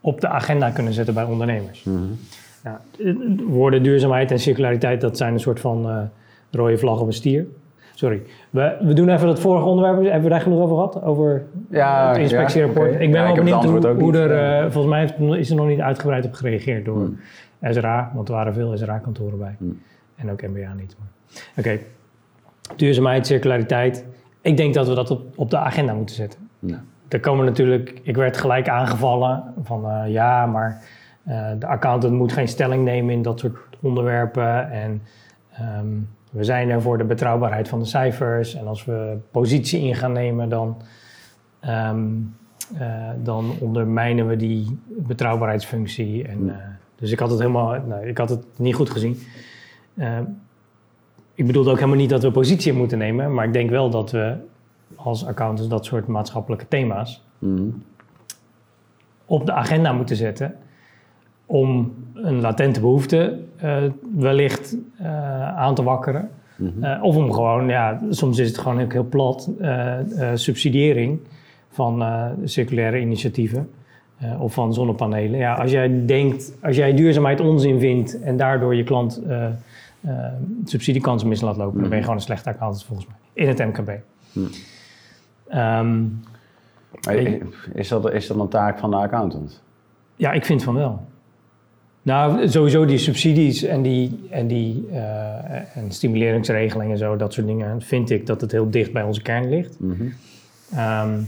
op 0.00 0.20
de 0.20 0.28
agenda 0.28 0.70
kunnen 0.70 0.92
zetten 0.92 1.14
bij 1.14 1.24
ondernemers. 1.24 1.86
Eh, 2.62 2.72
woorden 3.46 3.82
duurzaamheid 3.82 4.30
en 4.30 4.38
circulariteit, 4.38 5.00
dat 5.00 5.16
zijn 5.16 5.32
een 5.32 5.40
soort 5.40 5.60
van 5.60 6.10
rode 6.50 6.78
vlag 6.78 7.00
op 7.00 7.06
een 7.06 7.12
stier. 7.12 7.46
Sorry. 7.96 8.22
We, 8.50 8.76
we 8.80 8.92
doen 8.92 9.08
even 9.08 9.26
dat 9.26 9.40
vorige 9.40 9.64
onderwerp. 9.66 10.02
Hebben 10.02 10.22
we 10.22 10.28
daar 10.28 10.40
genoeg 10.40 10.60
over 10.60 10.74
gehad? 10.76 11.02
Over 11.02 11.44
Ja, 11.70 12.08
het 12.08 12.18
inspectierapport. 12.18 12.92
ja. 12.92 12.98
Ik 12.98 13.10
ben 13.10 13.20
Ja, 13.20 13.26
wel 13.26 13.34
benieuwd 13.34 13.64
hoe, 13.64 13.94
niet, 13.94 14.14
er... 14.14 14.30
eh, 14.64 14.70
volgens 14.70 15.18
mij 15.18 15.38
is 15.38 15.50
er 15.50 15.56
nog 15.56 15.66
niet 15.66 15.80
uitgebreid 15.80 16.24
op 16.26 16.32
gereageerd 16.32 16.84
door 16.84 16.96
Hmm. 16.96 17.18
SRA. 17.72 18.10
Want 18.14 18.28
er 18.28 18.34
waren 18.34 18.54
veel 18.54 18.76
SRA-kantoren 18.76 19.38
bij. 19.38 19.54
Hmm. 19.58 19.80
En 20.16 20.30
ook 20.30 20.42
MBA 20.42 20.72
niet. 20.74 20.96
Oké. 21.58 21.78
Duurzaamheid, 22.76 23.26
circulariteit. 23.26 24.04
Ik 24.40 24.56
denk 24.56 24.74
dat 24.74 24.88
we 24.88 24.94
dat 24.94 25.10
op, 25.10 25.22
op 25.36 25.50
de 25.50 25.56
agenda 25.58 25.94
moeten 25.94 26.14
zetten. 26.14 26.40
Ja. 26.58 26.82
Er 27.08 27.20
komen 27.20 27.44
natuurlijk, 27.44 28.00
ik 28.02 28.16
werd 28.16 28.36
gelijk 28.36 28.68
aangevallen 28.68 29.44
van 29.62 29.90
eh, 29.90 30.12
ja, 30.12 30.46
maar 30.46 30.82
eh, 31.24 31.46
de 31.58 31.66
accountant 31.66 32.12
moet 32.14 32.32
geen 32.32 32.48
stelling 32.48 32.84
nemen 32.84 33.14
in 33.14 33.22
dat 33.22 33.38
soort 33.40 33.56
onderwerpen. 33.82 34.70
En 34.70 35.02
ehm, 35.52 35.86
we 36.36 36.44
zijn 36.44 36.70
er 36.70 36.82
voor 36.82 36.98
de 36.98 37.04
betrouwbaarheid 37.04 37.68
van 37.68 37.78
de 37.78 37.84
cijfers. 37.84 38.54
En 38.54 38.66
als 38.66 38.84
we 38.84 39.16
positie 39.30 39.80
in 39.80 39.94
gaan 39.94 40.12
nemen, 40.12 40.48
dan, 40.48 40.76
ehm, 41.60 42.06
eh, 42.78 43.10
dan 43.22 43.52
ondermijnen 43.60 44.26
we 44.26 44.36
die 44.36 44.78
betrouwbaarheidsfunctie. 44.88 46.28
En, 46.28 46.50
eh, 46.50 46.56
dus 46.96 47.10
ik 47.10 47.18
had 47.18 47.30
het 47.30 47.38
helemaal, 47.38 47.80
nee, 47.86 48.08
ik 48.08 48.18
had 48.18 48.28
het 48.28 48.44
niet 48.56 48.74
goed 48.74 48.90
gezien. 48.90 49.18
Ehm, 49.96 50.24
ik 51.34 51.46
bedoelde 51.46 51.70
ook 51.70 51.76
helemaal 51.76 51.96
niet 51.98 52.10
dat 52.10 52.22
we 52.22 52.30
positie 52.30 52.72
in 52.72 52.78
moeten 52.78 52.98
nemen, 52.98 53.34
maar 53.34 53.44
ik 53.46 53.52
denk 53.52 53.70
wel 53.70 53.90
dat 53.90 54.10
we 54.10 54.34
als 54.94 55.26
accountants 55.26 55.70
dat 55.70 55.84
soort 55.84 56.06
maatschappelijke 56.06 56.68
thema's 56.68 57.24
Mhm. 57.38 57.68
op 59.24 59.46
de 59.46 59.52
agenda 59.52 59.92
moeten 59.92 60.16
zetten 60.16 60.54
om 61.46 61.94
een 62.14 62.40
latente 62.40 62.80
behoefte 62.80 63.18
eh, 63.18 63.32
wellicht 64.16 64.76
eh, 64.98 65.56
aan 65.56 65.74
te 65.74 65.82
wakkeren. 65.82 66.30
Mhm. 66.56 66.84
Eh, 66.84 67.02
of 67.02 67.16
om 67.16 67.32
gewoon, 67.32 67.68
ja, 67.68 68.00
soms 68.10 68.38
is 68.38 68.48
het 68.48 68.58
gewoon 68.58 68.82
ook 68.82 68.92
heel 68.92 69.04
plat, 69.08 69.50
eh, 69.60 70.30
eh, 70.30 70.36
subsidiëring 70.36 71.18
van 71.70 72.02
eh, 72.02 72.26
circulaire 72.44 73.00
initiatieven 73.00 73.70
eh, 74.18 74.40
of 74.42 74.54
van 74.54 74.74
zonnepanelen. 74.74 75.38
Ja, 75.38 75.54
als 75.54 75.70
jij 75.70 76.04
denkt, 76.06 76.52
als 76.62 76.76
jij 76.76 76.94
duurzaamheid 76.94 77.40
onzin 77.40 77.78
vindt 77.80 78.20
en 78.20 78.36
daardoor 78.36 78.74
je 78.74 78.84
klant 78.84 79.22
eh, 79.22 79.46
eh, 79.46 79.52
subsidiekansen 80.64 81.28
mis 81.28 81.40
laat 81.40 81.56
lopen, 81.56 81.80
dan 81.80 81.88
ben 81.88 81.96
je 81.96 82.02
gewoon 82.02 82.18
een 82.18 82.24
slechte 82.24 82.48
accountant 82.48 82.84
volgens 82.84 83.08
mij. 83.08 83.16
In 83.32 83.48
het 83.48 83.58
MKB. 83.58 83.90
Mhm. 84.32 84.46
Ehm, 85.48 86.04
is, 87.74 87.88
dat, 87.88 88.12
is 88.12 88.26
dat 88.26 88.38
een 88.38 88.48
taak 88.48 88.78
van 88.78 88.90
de 88.90 88.96
accountant? 88.96 89.62
Ja, 90.16 90.32
ik 90.32 90.44
vind 90.44 90.62
van 90.62 90.74
wel. 90.74 91.00
Nou, 92.06 92.48
sowieso 92.48 92.84
die 92.84 92.98
subsidies 92.98 93.62
en 93.62 93.82
die, 93.82 94.26
en 94.30 94.46
die 94.46 94.88
eh, 94.90 95.76
en 95.76 95.90
stimuleringsregelingen 95.90 96.92
en 96.92 96.98
zo, 96.98 97.16
dat 97.16 97.32
soort 97.32 97.46
dingen, 97.46 97.82
vind 97.82 98.10
ik 98.10 98.26
dat 98.26 98.40
het 98.40 98.52
heel 98.52 98.70
dicht 98.70 98.92
bij 98.92 99.02
onze 99.02 99.22
kern 99.22 99.48
ligt. 99.48 99.80
Mhm. 99.80 100.02
Ehm, 100.74 101.20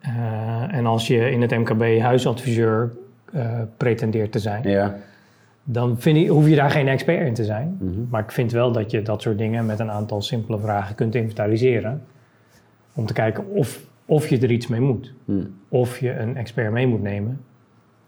eh, 0.00 0.74
en 0.74 0.86
als 0.86 1.06
je 1.06 1.30
in 1.30 1.40
het 1.40 1.50
MKB 1.50 2.00
huisadviseur 2.00 2.92
eh, 3.32 3.60
pretendeert 3.76 4.32
te 4.32 4.38
zijn, 4.38 4.68
Ja. 4.68 4.96
dan 5.64 6.00
vind 6.00 6.16
ik, 6.16 6.28
hoef 6.28 6.48
je 6.48 6.54
daar 6.56 6.70
geen 6.70 6.88
expert 6.88 7.26
in 7.26 7.34
te 7.34 7.44
zijn. 7.44 7.76
Mhm. 7.80 8.00
Maar 8.10 8.22
ik 8.22 8.32
vind 8.32 8.52
wel 8.52 8.72
dat 8.72 8.90
je 8.90 9.02
dat 9.02 9.22
soort 9.22 9.38
dingen 9.38 9.66
met 9.66 9.78
een 9.78 9.90
aantal 9.90 10.22
simpele 10.22 10.58
vragen 10.58 10.94
kunt 10.94 11.14
inventariseren. 11.14 12.02
Om 12.92 13.06
te 13.06 13.12
kijken 13.12 13.46
of, 13.50 13.80
of 14.04 14.28
je 14.28 14.38
er 14.38 14.50
iets 14.50 14.66
mee 14.66 14.80
moet. 14.80 15.12
Hm. 15.24 15.44
Of 15.68 15.98
je 15.98 16.18
een 16.18 16.36
expert 16.36 16.72
mee 16.72 16.86
moet 16.86 17.02
nemen. 17.02 17.40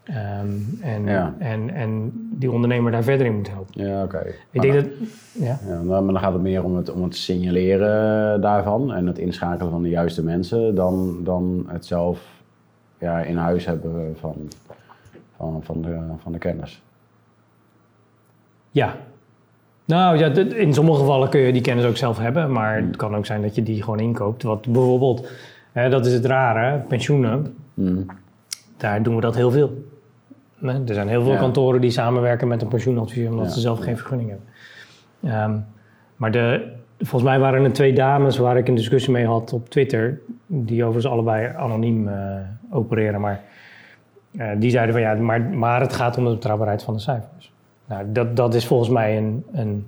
Ehm, 0.05 0.47
en, 0.81 1.03
Ja. 1.05 1.33
en, 1.39 1.69
en 1.69 2.11
die 2.31 2.51
ondernemer 2.51 2.91
daar 2.91 3.03
verder 3.03 3.25
in 3.25 3.35
moet 3.35 3.49
helpen. 3.49 3.85
Ja, 3.87 4.03
oké. 4.03 4.25
Ik 4.51 4.61
denk 4.61 4.73
dan- 4.73 4.83
dat... 4.83 4.91
Ja. 5.31 5.59
Ja, 5.67 5.81
maar 5.81 6.03
dan 6.13 6.19
gaat 6.19 6.33
het 6.33 6.41
meer 6.41 6.63
om 6.63 6.75
het, 6.75 6.91
om 6.91 7.03
het 7.03 7.15
signaleren 7.15 8.41
daarvan 8.41 8.93
en 8.93 9.07
het 9.07 9.17
inschakelen 9.17 9.71
van 9.71 9.81
de 9.83 9.89
juiste 9.89 10.23
mensen 10.23 10.75
dan, 10.75 11.17
dan 11.23 11.65
het 11.67 11.85
zelf 11.85 12.19
ja, 12.97 13.19
in 13.19 13.37
huis 13.37 13.65
hebben 13.65 14.15
van, 14.19 14.35
van, 15.35 15.59
van, 15.63 15.81
de, 15.81 15.99
van 16.21 16.31
de 16.31 16.37
kennis. 16.37 16.81
Ja. 18.71 18.95
Nou 19.85 20.17
ja, 20.17 20.27
in 20.55 20.73
sommige 20.73 20.99
gevallen 20.99 21.29
kun 21.29 21.39
je 21.39 21.51
die 21.53 21.61
kennis 21.61 21.85
ook 21.85 21.97
zelf 21.97 22.17
hebben, 22.17 22.51
maar 22.51 22.75
het 22.81 22.95
kan 22.95 23.15
ook 23.15 23.25
zijn 23.25 23.41
dat 23.41 23.55
je 23.55 23.63
die 23.63 23.83
gewoon 23.83 23.99
inkoopt. 23.99 24.43
Wat 24.43 24.61
bijvoorbeeld, 24.67 25.29
hè, 25.71 25.89
dat 25.89 26.05
is 26.05 26.13
het 26.13 26.25
rare, 26.25 26.79
pensioenen, 26.79 27.55
Hm. 27.73 28.01
daar 28.77 29.03
doen 29.03 29.15
we 29.15 29.21
dat 29.21 29.35
heel 29.35 29.51
veel. 29.51 29.83
Er 30.61 30.93
zijn 30.93 31.07
heel 31.07 31.23
veel 31.23 31.31
Ja. 31.31 31.37
kantoren 31.37 31.81
die 31.81 31.91
samenwerken 31.91 32.47
met 32.47 32.61
een 32.61 32.67
pensioenadviseur 32.67 33.29
omdat 33.29 33.45
Ja. 33.45 33.51
ze 33.51 33.59
zelf 33.59 33.79
geen 33.79 33.97
vergunning 33.97 34.29
hebben. 34.29 34.47
Ehm, 35.33 35.57
maar 36.15 36.31
de, 36.31 36.71
volgens 36.99 37.23
mij 37.23 37.39
waren 37.39 37.63
er 37.63 37.73
twee 37.73 37.93
dames 37.93 38.37
waar 38.37 38.57
ik 38.57 38.67
een 38.67 38.75
discussie 38.75 39.13
mee 39.13 39.25
had 39.25 39.53
op 39.53 39.69
Twitter, 39.69 40.19
die 40.45 40.83
overigens 40.83 41.13
allebei 41.13 41.53
anoniem 41.55 42.07
eh, 42.07 42.37
opereren, 42.69 43.21
maar 43.21 43.41
eh, 44.37 44.47
die 44.57 44.69
zeiden 44.69 44.93
van 44.93 45.03
ja, 45.03 45.13
maar, 45.13 45.41
maar 45.41 45.81
het 45.81 45.93
gaat 45.93 46.17
om 46.17 46.23
de 46.25 46.29
betrouwbaarheid 46.33 46.83
van 46.83 46.93
de 46.93 46.99
cijfers. 46.99 47.53
Nou, 47.85 48.11
dat, 48.11 48.35
dat 48.35 48.53
is 48.53 48.67
volgens 48.67 48.89
mij 48.89 49.17
een, 49.17 49.43
een, 49.51 49.85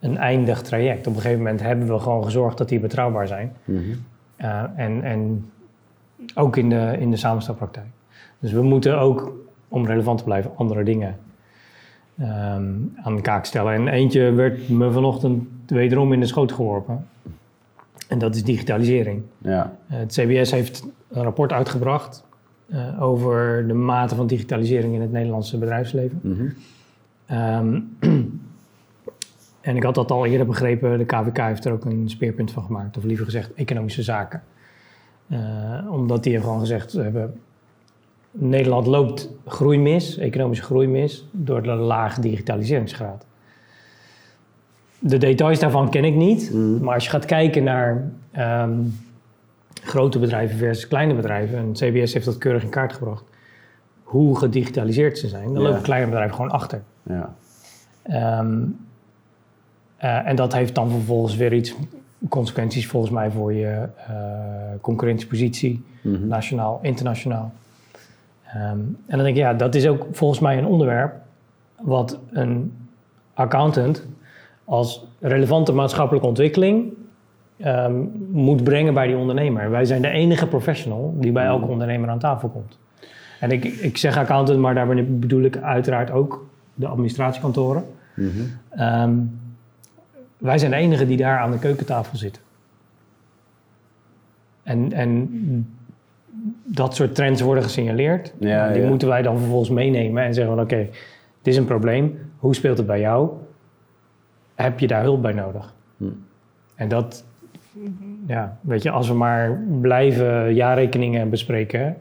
een 0.00 0.16
eindig 0.16 0.62
traject. 0.62 1.06
Op 1.06 1.14
een 1.14 1.20
gegeven 1.20 1.42
moment 1.42 1.62
hebben 1.62 1.88
we 1.88 1.98
gewoon 1.98 2.24
gezorgd 2.24 2.58
dat 2.58 2.68
die 2.68 2.80
betrouwbaar 2.80 3.26
zijn. 3.26 3.52
Mhm. 3.64 3.80
Uh, 4.40 4.62
en, 4.76 5.02
en 5.02 5.50
ook 6.34 6.56
in 6.56 6.68
de, 6.68 6.96
in 6.98 7.10
de 7.10 7.16
samenstelpraktijk. 7.16 7.86
Dus 8.38 8.52
we 8.52 8.62
moeten 8.62 8.98
ook, 8.98 9.32
om 9.68 9.86
relevant 9.86 10.18
te 10.18 10.24
blijven, 10.24 10.50
andere 10.56 10.82
dingen 10.82 11.18
ehm, 12.18 12.74
aan 13.02 13.16
de 13.16 13.22
kaak 13.22 13.44
stellen. 13.44 13.72
En 13.72 13.88
eentje 13.88 14.32
werd 14.32 14.68
me 14.68 14.90
vanochtend 14.90 15.48
wederom 15.66 16.12
in 16.12 16.20
de 16.20 16.26
schoot 16.26 16.52
geworpen. 16.52 17.06
En 18.08 18.18
dat 18.18 18.34
is 18.34 18.44
digitalisering. 18.44 19.22
Ja, 19.38 19.76
Uh, 19.90 19.96
het 19.98 20.12
CBS 20.12 20.50
heeft 20.50 20.86
een 21.08 21.22
rapport 21.22 21.52
uitgebracht 21.52 22.24
uh, 22.66 23.02
over 23.02 23.66
de 23.66 23.74
mate 23.74 24.14
van 24.14 24.26
digitalisering 24.26 24.94
in 24.94 25.00
het 25.00 25.12
Nederlandse 25.12 25.58
bedrijfsleven. 25.58 26.20
Mhm. 26.22 26.48
Ehm, 27.26 27.80
en 29.60 29.76
ik 29.76 29.82
had 29.82 29.94
dat 29.94 30.10
al 30.10 30.26
eerder 30.26 30.46
begrepen, 30.46 30.98
de 30.98 31.04
KVK 31.04 31.36
heeft 31.36 31.64
er 31.64 31.72
ook 31.72 31.84
een 31.84 32.10
speerpunt 32.10 32.50
van 32.50 32.62
gemaakt, 32.62 32.96
of 32.96 33.04
liever 33.04 33.24
gezegd 33.24 33.54
economische 33.54 34.02
zaken. 34.02 34.42
Uh, 35.26 35.38
omdat 35.90 36.22
die 36.22 36.32
hebben 36.32 36.50
gewoon 36.50 36.66
gezegd, 36.66 36.92
we 36.92 37.02
hebben, 37.02 37.40
Nederland 38.38 38.86
loopt 38.86 39.30
groei 39.46 39.78
mis, 39.78 40.18
economische 40.18 40.64
groei 40.64 40.86
mis, 40.86 41.26
door 41.30 41.62
de 41.62 41.72
lage 41.74 42.20
digitaliseringsgraad. 42.20 43.26
De 44.98 45.16
details 45.18 45.58
daarvan 45.58 45.90
ken 45.90 46.04
ik 46.04 46.14
niet, 46.14 46.50
Mhm. 46.52 46.84
maar 46.84 46.94
als 46.94 47.04
je 47.04 47.10
gaat 47.10 47.24
kijken 47.24 47.64
naar 47.64 48.10
ehm, 48.30 48.78
grote 49.82 50.18
bedrijven 50.18 50.58
versus 50.58 50.88
kleine 50.88 51.14
bedrijven, 51.14 51.58
en 51.58 51.72
CBS 51.72 52.12
heeft 52.12 52.24
dat 52.24 52.38
keurig 52.38 52.62
in 52.62 52.68
kaart 52.68 52.92
gebracht, 52.92 53.24
hoe 54.02 54.38
gedigitaliseerd 54.38 55.18
ze 55.18 55.28
zijn, 55.28 55.52
dan 55.54 55.62
lopen 55.62 55.82
kleine 55.82 56.06
bedrijven 56.06 56.34
gewoon 56.36 56.50
achter. 56.50 56.82
ja. 57.02 57.34
Ehm, 58.02 58.62
eh, 59.96 60.28
en 60.28 60.36
dat 60.36 60.52
heeft 60.52 60.74
dan 60.74 60.90
vervolgens 60.90 61.36
weer 61.36 61.52
iets 61.52 61.74
consequenties 62.28 62.86
volgens 62.86 63.12
mij 63.12 63.30
voor 63.30 63.52
je 63.52 63.88
eh, 64.08 64.14
concurrentiepositie, 64.80 65.84
Mhm. 66.02 66.26
nationaal, 66.28 66.78
internationaal. 66.82 67.52
Ehm, 68.56 68.78
en 69.06 69.16
dan 69.16 69.18
denk 69.18 69.36
ik, 69.36 69.42
ja, 69.42 69.54
dat 69.54 69.74
is 69.74 69.86
ook 69.86 70.06
volgens 70.12 70.40
mij 70.40 70.58
een 70.58 70.66
onderwerp 70.66 71.14
wat 71.82 72.18
een 72.30 72.72
accountant 73.34 74.06
als 74.64 75.06
relevante 75.20 75.72
maatschappelijke 75.72 76.28
ontwikkeling 76.28 76.92
ehm, 77.56 77.94
moet 78.30 78.64
brengen 78.64 78.94
bij 78.94 79.06
die 79.06 79.16
ondernemer. 79.16 79.70
Wij 79.70 79.84
zijn 79.84 80.02
de 80.02 80.08
enige 80.08 80.46
professional 80.46 81.14
die 81.18 81.32
bij 81.32 81.44
elke 81.46 81.66
ondernemer 81.66 82.08
aan 82.08 82.18
tafel 82.18 82.48
komt. 82.48 82.78
En 83.40 83.50
ik, 83.50 83.64
ik 83.64 83.96
zeg 83.96 84.16
accountant, 84.16 84.58
maar 84.58 84.74
daar 84.74 85.04
bedoel 85.04 85.42
ik 85.42 85.56
uiteraard 85.56 86.10
ook 86.10 86.46
de 86.74 86.86
administratiekantoren. 86.86 87.84
Mhm. 88.14 88.28
Ehm, 88.70 89.14
wij 90.38 90.58
zijn 90.58 90.70
de 90.70 90.76
enigen 90.76 91.08
die 91.08 91.16
daar 91.16 91.38
aan 91.38 91.50
de 91.50 91.58
keukentafel 91.58 92.16
zitten. 92.18 92.42
En, 94.62 94.92
en 94.92 95.30
dat 96.64 96.94
soort 96.94 97.14
trends 97.14 97.40
worden 97.40 97.62
gesignaleerd. 97.64 98.34
Ja, 98.38 98.72
die 98.72 98.82
ja. 98.82 98.88
moeten 98.88 99.08
wij 99.08 99.22
dan 99.22 99.38
vervolgens 99.38 99.70
meenemen 99.70 100.22
en 100.24 100.34
zeggen 100.34 100.54
van 100.54 100.64
oké, 100.64 100.76
dit 101.42 101.54
is 101.54 101.56
een 101.56 101.64
probleem. 101.64 102.18
Hoe 102.38 102.54
speelt 102.54 102.78
het 102.78 102.86
bij 102.86 103.00
jou? 103.00 103.30
Heb 104.54 104.78
je 104.78 104.86
daar 104.86 105.02
hulp 105.02 105.22
bij 105.22 105.32
nodig? 105.32 105.74
Hm. 105.96 106.04
En 106.74 106.88
dat, 106.88 107.24
ja, 108.26 108.58
weet 108.60 108.82
je, 108.82 108.90
als 108.90 109.08
we 109.08 109.14
maar 109.14 109.60
blijven 109.80 110.54
jaarrekeningen 110.54 111.30
bespreken. 111.30 111.96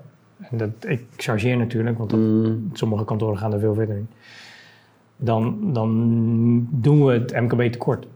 En 0.50 0.58
dat, 0.58 0.70
ik 0.80 1.06
chargeer 1.18 1.58
natuurlijk, 1.58 1.98
want 1.98 2.10
dat 2.10 2.20
Mhm. 2.20 2.54
sommige 2.74 3.06
kantoren 3.06 3.38
gaan 3.38 3.54
er 3.54 3.60
veel 3.60 3.74
verder 3.74 3.96
in. 3.96 4.08
Dan, 5.18 5.74
dan 5.74 6.68
doen 6.72 7.06
we 7.06 7.14
het 7.14 7.42
MKB 7.42 7.62
tekort. 7.72 8.08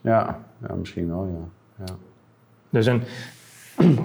Ja, 0.00 0.38
ja, 0.68 0.74
misschien 0.74 1.08
wel, 1.08 1.24
ja. 1.24 1.84
ja. 1.86 1.94
Dus 2.70 2.86
een, 2.86 3.02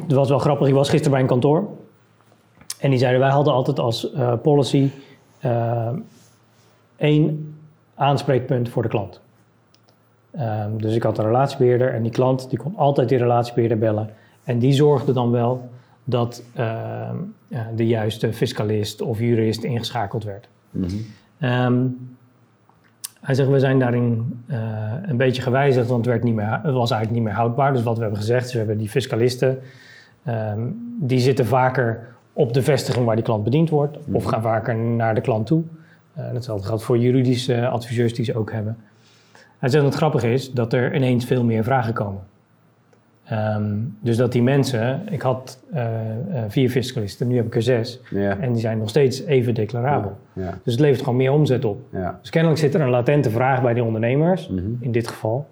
het 0.07 0.13
was 0.13 0.29
wel 0.29 0.39
grappig, 0.39 0.67
ik 0.67 0.73
was 0.73 0.89
gisteren 0.89 1.11
bij 1.11 1.21
een 1.21 1.27
kantoor. 1.27 1.67
En 2.79 2.89
die 2.89 2.99
zeiden, 2.99 3.19
wij 3.19 3.29
hadden 3.29 3.53
altijd 3.53 3.79
als 3.79 4.11
eh, 4.13 4.33
policy 4.41 4.89
eh, 5.39 5.89
één 6.97 7.55
aanspreekpunt 7.95 8.69
voor 8.69 8.83
de 8.83 8.89
klant. 8.89 9.21
Ehm, 10.31 10.77
dus 10.77 10.95
ik 10.95 11.03
had 11.03 11.17
een 11.17 11.25
relatiebeheerder 11.25 11.93
en 11.93 12.03
die 12.03 12.11
klant 12.11 12.49
die 12.49 12.59
kon 12.59 12.75
altijd 12.75 13.09
die 13.09 13.17
relatiebeheerder 13.17 13.77
bellen. 13.77 14.09
En 14.43 14.59
die 14.59 14.73
zorgde 14.73 15.13
dan 15.13 15.31
wel 15.31 15.69
dat 16.03 16.43
ehm, 16.53 17.15
ja, 17.47 17.71
de 17.75 17.87
juiste 17.87 18.33
fiscalist 18.33 19.01
of 19.01 19.19
jurist 19.19 19.63
ingeschakeld 19.63 20.23
werd. 20.23 20.47
Mhm. 20.69 20.95
Ehm, 21.39 21.85
hij 23.27 23.35
zegt, 23.35 23.49
we 23.49 23.59
zijn 23.59 23.79
daarin 23.79 24.39
eh, 24.47 24.59
een 25.01 25.17
beetje 25.17 25.41
gewijzigd, 25.41 25.87
want 25.87 26.05
het, 26.05 26.13
werd 26.13 26.23
niet 26.23 26.35
meer, 26.35 26.59
het 26.63 26.73
was 26.73 26.91
eigenlijk 26.91 27.11
niet 27.11 27.21
meer 27.21 27.33
houdbaar. 27.33 27.73
Dus 27.73 27.83
wat 27.83 27.95
we 27.95 28.01
hebben 28.01 28.19
gezegd, 28.19 28.45
is 28.45 28.51
we 28.51 28.57
hebben 28.57 28.77
die 28.77 28.89
fiscalisten, 28.89 29.59
ehm, 30.23 30.59
die 30.99 31.19
zitten 31.19 31.45
vaker 31.45 32.07
op 32.33 32.53
de 32.53 32.61
vestiging 32.61 33.05
waar 33.05 33.15
die 33.15 33.23
klant 33.23 33.43
bediend 33.43 33.69
wordt, 33.69 33.97
of 34.11 34.23
gaan 34.23 34.41
vaker 34.41 34.75
naar 34.75 35.15
de 35.15 35.21
klant 35.21 35.45
toe. 35.45 35.63
Uh, 36.17 36.31
hetzelfde 36.33 36.67
geldt 36.67 36.83
voor 36.83 36.97
juridische 36.97 37.67
adviseurs 37.67 38.13
die 38.13 38.25
ze 38.25 38.37
ook 38.37 38.51
hebben. 38.51 38.77
Hij 39.57 39.69
zegt, 39.69 39.85
het 39.85 39.95
grappige 39.95 40.31
is 40.31 40.51
dat 40.51 40.73
er 40.73 40.95
ineens 40.95 41.25
veel 41.25 41.43
meer 41.43 41.63
vragen 41.63 41.93
komen. 41.93 42.21
Ehm, 43.29 43.75
dus 43.99 44.17
dat 44.17 44.31
die 44.31 44.43
mensen, 44.43 45.01
ik 45.11 45.21
had 45.21 45.63
eh, 45.73 45.83
eh, 45.85 46.43
vier 46.47 46.69
fiscalisten, 46.69 47.27
nu 47.27 47.35
heb 47.35 47.45
ik 47.45 47.55
er 47.55 47.61
zes, 47.61 47.99
en 48.39 48.51
die 48.51 48.61
zijn 48.61 48.77
nog 48.77 48.89
steeds 48.89 49.23
even 49.23 49.53
declarabel. 49.53 50.17
Ja. 50.33 50.57
Dus 50.63 50.73
het 50.73 50.81
levert 50.81 50.99
gewoon 51.03 51.15
meer 51.17 51.31
omzet 51.31 51.65
op. 51.65 51.79
Ja. 51.91 52.17
Dus 52.21 52.29
kennelijk 52.29 52.59
zit 52.61 52.73
er 52.73 52.81
een 52.81 52.89
latente 52.89 53.29
vraag 53.29 53.61
bij 53.61 53.73
die 53.73 53.83
ondernemers, 53.83 54.47
Mhm. 54.49 54.61
in 54.79 54.91
dit 54.91 55.07
geval, 55.07 55.47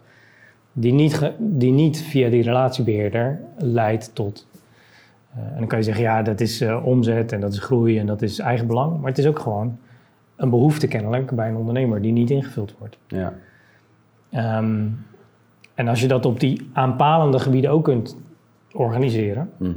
die 0.73 0.93
niet, 0.93 1.31
die 1.37 1.71
niet 1.71 2.01
via 2.01 2.29
die 2.29 2.43
relatiebeheerder 2.43 3.39
leidt 3.57 4.15
tot. 4.15 4.47
eh, 5.35 5.41
en 5.51 5.57
dan 5.59 5.67
kan 5.67 5.77
je 5.77 5.83
zeggen, 5.83 6.03
ja, 6.03 6.21
dat 6.21 6.39
is 6.41 6.63
omzet 6.83 7.31
en 7.31 7.39
dat 7.39 7.53
is 7.53 7.59
groei 7.59 7.99
en 7.99 8.05
dat 8.05 8.21
is 8.21 8.39
eigenbelang. 8.39 8.99
Maar 8.99 9.09
het 9.09 9.17
is 9.17 9.27
ook 9.27 9.39
gewoon 9.39 9.77
een 10.35 10.49
behoefte 10.49 10.87
kennelijk 10.87 11.31
bij 11.31 11.49
een 11.49 11.55
ondernemer 11.55 12.01
die 12.01 12.11
niet 12.11 12.29
ingevuld 12.29 12.75
wordt. 12.79 12.97
Ja. 13.07 13.33
En 15.75 15.87
als 15.87 16.01
je 16.01 16.07
dat 16.07 16.25
op 16.25 16.39
die 16.39 16.69
aanpalende 16.73 17.39
gebieden 17.39 17.71
ook 17.71 17.83
kunt 17.83 18.17
organiseren, 18.73 19.49
Mhm. 19.57 19.71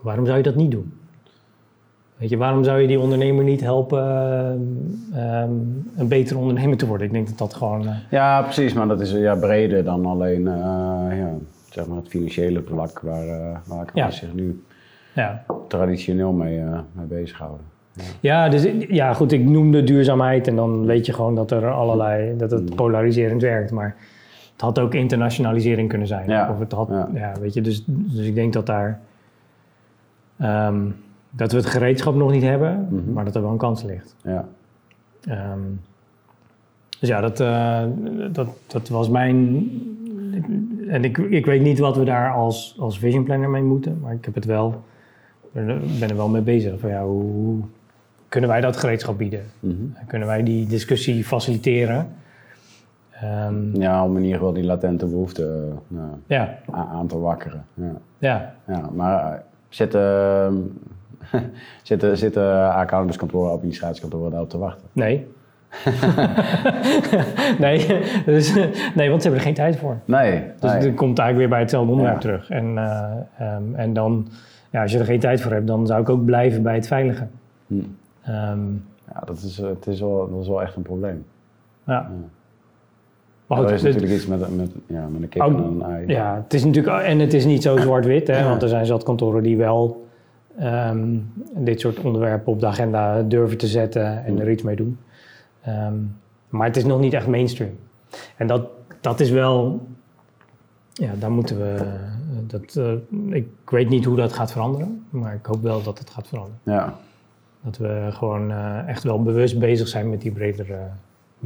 waarom 0.00 0.24
zou 0.26 0.36
je 0.36 0.42
dat 0.42 0.54
niet 0.54 0.70
doen? 0.70 0.92
Weet 2.16 2.28
je, 2.30 2.36
waarom 2.36 2.64
zou 2.64 2.80
je 2.80 2.86
die 2.86 2.98
ondernemer 3.00 3.44
niet 3.44 3.60
helpen 3.60 4.02
ehm, 5.14 5.50
een 5.96 6.08
betere 6.08 6.38
ondernemer 6.38 6.76
te 6.76 6.86
worden? 6.86 7.06
Ik 7.06 7.12
denk 7.12 7.28
dat 7.28 7.38
dat 7.38 7.54
gewoon... 7.54 7.86
eh, 7.88 7.94
Ja, 8.10 8.42
precies, 8.42 8.72
maar 8.72 8.88
dat 8.88 9.00
is 9.00 9.12
ja, 9.12 9.34
breder 9.34 9.84
dan 9.84 10.06
alleen 10.06 10.46
eh, 10.48 11.18
ja, 11.18 11.30
zeg 11.70 11.86
maar 11.86 11.96
het 11.96 12.08
financiële 12.08 12.62
vlak 12.66 13.00
waar, 13.00 13.26
eh 13.28 13.56
waar 13.66 13.86
Ja. 13.94 14.10
zich 14.10 14.34
nu 14.34 14.62
ja. 15.14 15.44
traditioneel 15.68 16.32
mee, 16.32 16.58
eh 16.58 16.78
mee 16.92 17.06
bezighouden. 17.06 17.60
Ja, 18.20 18.48
dus, 18.48 18.66
ja, 18.88 19.12
goed, 19.12 19.32
ik 19.32 19.44
noemde 19.44 19.84
duurzaamheid 19.84 20.46
en 20.48 20.56
dan 20.56 20.86
weet 20.86 21.06
je 21.06 21.12
gewoon 21.12 21.34
dat 21.34 21.50
er 21.50 21.70
allerlei, 21.70 22.36
dat 22.36 22.50
het 22.50 22.74
polariserend 22.74 23.42
werkt. 23.42 23.70
Maar 23.72 23.96
had 24.62 24.78
ook 24.78 24.94
internationalisering 24.94 25.88
kunnen 25.88 26.06
zijn. 26.06 26.28
Ja, 26.28 26.50
Of 26.50 26.58
het 26.58 26.72
had, 26.72 26.88
ja. 26.88 27.08
ja. 27.14 27.32
weet 27.40 27.54
je, 27.54 27.60
dus, 27.60 27.84
dus 27.86 28.26
ik 28.26 28.34
denk 28.34 28.52
dat 28.52 28.66
daar, 28.66 29.00
ehm, 30.38 30.80
dat 31.30 31.52
we 31.52 31.56
het 31.58 31.66
gereedschap 31.66 32.14
nog 32.14 32.30
niet 32.30 32.42
hebben, 32.42 32.86
Mhm. 32.90 33.12
maar 33.12 33.24
dat 33.24 33.34
er 33.34 33.42
wel 33.42 33.50
een 33.50 33.56
kans 33.56 33.82
ligt. 33.82 34.16
Ja. 34.22 34.48
Ehm, 35.24 35.58
dus 37.00 37.08
ja, 37.08 37.20
dat, 37.20 37.40
eh, 37.40 37.82
dat, 38.32 38.48
dat 38.66 38.88
was 38.88 39.08
mijn 39.08 39.70
en 40.88 41.04
ik, 41.04 41.18
ik 41.18 41.46
weet 41.46 41.62
niet 41.62 41.78
wat 41.78 41.96
we 41.96 42.04
daar 42.04 42.32
als, 42.32 42.76
als 42.78 42.98
vision 42.98 43.24
planner 43.24 43.50
mee 43.50 43.62
moeten, 43.62 43.98
maar 44.02 44.12
ik 44.12 44.24
heb 44.24 44.34
het 44.34 44.44
wel, 44.44 44.82
ben 45.52 46.08
er 46.08 46.16
wel 46.16 46.28
mee 46.28 46.42
bezig. 46.42 46.80
Van 46.80 46.90
ja, 46.90 47.04
hoe, 47.04 47.22
hoe 47.22 47.60
kunnen 48.28 48.50
wij 48.50 48.60
dat 48.60 48.76
gereedschap 48.76 49.18
bieden? 49.18 49.42
Mhm. 49.60 49.74
Kunnen 50.06 50.28
wij 50.28 50.42
die 50.42 50.66
discussie 50.66 51.24
faciliteren? 51.24 52.08
Ehm, 53.22 53.80
Ja, 53.80 54.04
om 54.04 54.16
in 54.16 54.22
ieder 54.22 54.38
geval 54.38 54.52
die 54.52 54.64
latente 54.64 55.06
behoefte 55.06 55.42
eh, 55.68 55.74
nou, 55.88 56.08
ja, 56.26 56.58
aan 56.72 57.06
te 57.06 57.18
wakkeren. 57.18 57.64
Ja. 57.74 57.92
ja, 58.18 58.54
Ja, 58.66 58.88
maar 58.94 59.32
eh, 59.32 59.38
zitten, 59.68 60.80
zitten, 61.82 62.18
zitten 62.18 62.72
accountantskantoren, 62.74 63.52
administratiekantoren 63.52 64.30
daarop 64.30 64.48
te 64.50 64.58
wachten? 64.58 64.86
nee. 64.92 65.26
nee, 67.58 67.86
dus, 68.26 68.54
nee, 68.94 69.08
want 69.08 69.22
ze 69.22 69.28
hebben 69.28 69.34
er 69.34 69.40
geen 69.40 69.54
tijd 69.54 69.76
voor. 69.76 69.96
Nee, 70.04 70.44
Dus 70.60 70.72
nee. 70.72 70.80
het 70.80 70.94
komt 70.94 71.18
eigenlijk 71.18 71.36
weer 71.38 71.48
bij 71.48 71.58
hetzelfde 71.60 71.90
onderwerp 71.90 72.16
Ja. 72.22 72.28
terug. 72.28 72.50
En, 72.50 72.78
eh, 72.78 73.10
ehm, 73.38 73.74
en 73.74 73.92
dan, 73.92 74.28
ja, 74.70 74.82
als 74.82 74.92
je 74.92 74.98
er 74.98 75.04
geen 75.04 75.20
tijd 75.20 75.40
voor 75.40 75.52
hebt, 75.52 75.66
dan 75.66 75.86
zou 75.86 76.00
ik 76.00 76.08
ook 76.08 76.24
blijven 76.24 76.62
bij 76.62 76.74
het 76.74 76.86
veilige. 76.86 77.26
Hm. 77.66 77.74
Ehm, 78.22 78.60
Ja, 79.14 79.20
dat 79.24 79.36
is, 79.36 79.58
eh, 79.60 79.68
het 79.68 79.86
is 79.86 80.00
wel, 80.00 80.28
dat 80.30 80.40
is 80.40 80.48
wel 80.48 80.62
echt 80.62 80.76
een 80.76 80.82
probleem. 80.82 81.24
ja. 81.86 82.10
Maar 83.46 83.58
goed, 83.58 83.70
is 83.70 83.82
het- 83.82 83.92
natuurlijk 83.94 84.12
iets 84.20 84.26
met, 84.26 84.56
met, 84.56 84.70
ja, 84.86 85.06
met 85.06 85.22
een 85.22 85.28
kip 85.28 85.42
en 85.42 85.54
een 85.54 85.82
ei. 85.82 86.06
ja, 86.06 86.40
het 86.44 86.54
is 86.54 86.64
natuurlijk, 86.64 87.02
en 87.04 87.18
het 87.18 87.34
is 87.34 87.44
niet 87.44 87.62
zo 87.62 87.76
zwart-wit, 87.76 88.26
hè, 88.26 88.44
want 88.44 88.62
er 88.62 88.68
zijn 88.68 88.86
zat 88.86 89.02
kantoren 89.02 89.42
die 89.42 89.56
wel 89.56 90.06
ehm, 90.58 91.16
dit 91.54 91.80
soort 91.80 91.98
onderwerpen 92.00 92.52
op 92.52 92.60
de 92.60 92.66
agenda 92.66 93.22
durven 93.22 93.58
te 93.58 93.66
zetten 93.66 94.24
en 94.24 94.40
er 94.40 94.50
iets 94.50 94.62
mee 94.62 94.76
doen. 94.76 94.98
Ehm, 95.62 95.94
maar 96.48 96.66
het 96.66 96.76
is 96.76 96.84
nog 96.84 97.00
niet 97.00 97.12
echt 97.12 97.26
mainstream. 97.26 97.70
En 98.36 98.46
dat, 98.46 98.66
dat 99.00 99.20
is 99.20 99.30
wel, 99.30 99.86
ja, 100.92 101.10
daar 101.18 101.30
moeten 101.30 101.58
we, 101.58 101.76
dat, 102.46 102.76
eh, 102.76 103.36
ik 103.36 103.46
weet 103.64 103.88
niet 103.88 104.04
hoe 104.04 104.16
dat 104.16 104.32
gaat 104.32 104.52
veranderen, 104.52 105.04
maar 105.10 105.34
ik 105.34 105.46
hoop 105.46 105.62
wel 105.62 105.82
dat 105.82 105.98
het 105.98 106.10
gaat 106.10 106.28
veranderen. 106.28 106.58
Ja. 106.62 106.94
Dat 107.64 107.76
we 107.76 108.06
gewoon 108.10 108.50
eh, 108.50 108.88
echt 108.88 109.02
wel 109.02 109.22
bewust 109.22 109.58
bezig 109.58 109.88
zijn 109.88 110.10
met 110.10 110.20
die 110.20 110.32
bredere, 110.32 110.78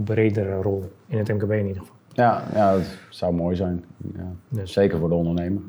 bredere 0.05 0.55
rol 0.63 0.91
in 1.07 1.19
het 1.19 1.29
MKB 1.29 1.51
in 1.53 1.67
ieder 1.67 1.81
geval. 1.81 1.95
Ja, 2.13 2.43
ja, 2.55 2.73
dat 2.73 2.97
zou 3.11 3.35
mooi 3.35 3.57
zijn. 3.57 3.85
Ja. 4.17 4.23
Dus. 4.49 4.73
Zeker 4.73 4.99
voor 4.99 5.09
de 5.09 5.15
ondernemer. 5.15 5.63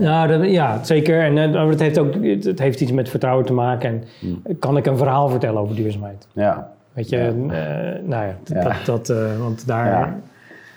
Ja, 0.00 0.26
dat, 0.26 0.50
ja 0.50 0.84
zeker. 0.84 1.20
En 1.20 1.54
eh, 1.54 1.68
het 1.68 1.80
heeft 1.80 1.98
ook 1.98 2.14
het, 2.24 2.58
heeft 2.58 2.80
iets 2.80 2.92
met 2.92 3.08
vertrouwen 3.08 3.46
te 3.46 3.52
maken. 3.52 3.90
En 3.90 4.04
Hmm. 4.20 4.58
kan 4.58 4.76
ik 4.76 4.86
een 4.86 4.96
verhaal 4.96 5.28
vertellen 5.28 5.60
over 5.60 5.76
duurzaamheid? 5.76 6.28
Ja. 6.32 6.70
Weet 6.92 7.08
je, 7.08 7.16
Ja. 7.16 7.26
eh, 7.28 8.02
nou 8.04 8.26
ja. 8.26 8.62
Dat, 8.62 8.84
dat, 8.84 9.08
eh, 9.10 9.38
want 9.38 9.66
daar... 9.66 9.86
Ja. 9.86 10.14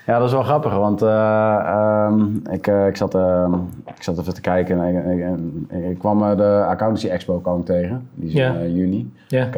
Ja, 0.06 0.18
dat 0.18 0.26
is 0.26 0.32
wel 0.32 0.42
grappig, 0.42 0.74
want 0.76 1.02
eh, 1.02 1.56
ehm, 1.66 2.36
ik, 2.50 2.66
ik, 2.66 2.96
zat, 2.96 3.14
ehm, 3.14 3.52
ik 3.96 4.02
zat 4.02 4.18
even 4.18 4.34
te 4.34 4.40
kijken 4.40 4.80
en 4.80 5.08
ik, 5.10 5.18
ik- 5.70 5.84
ik 5.90 5.98
kwam 5.98 6.36
de 6.36 6.64
Accountancy 6.68 7.08
Expo 7.08 7.38
kwam 7.38 7.64
tegen. 7.64 8.08
Die 8.14 8.28
is 8.28 8.34
in 8.62 8.74
juni. 8.74 9.12
Ja. 9.28 9.48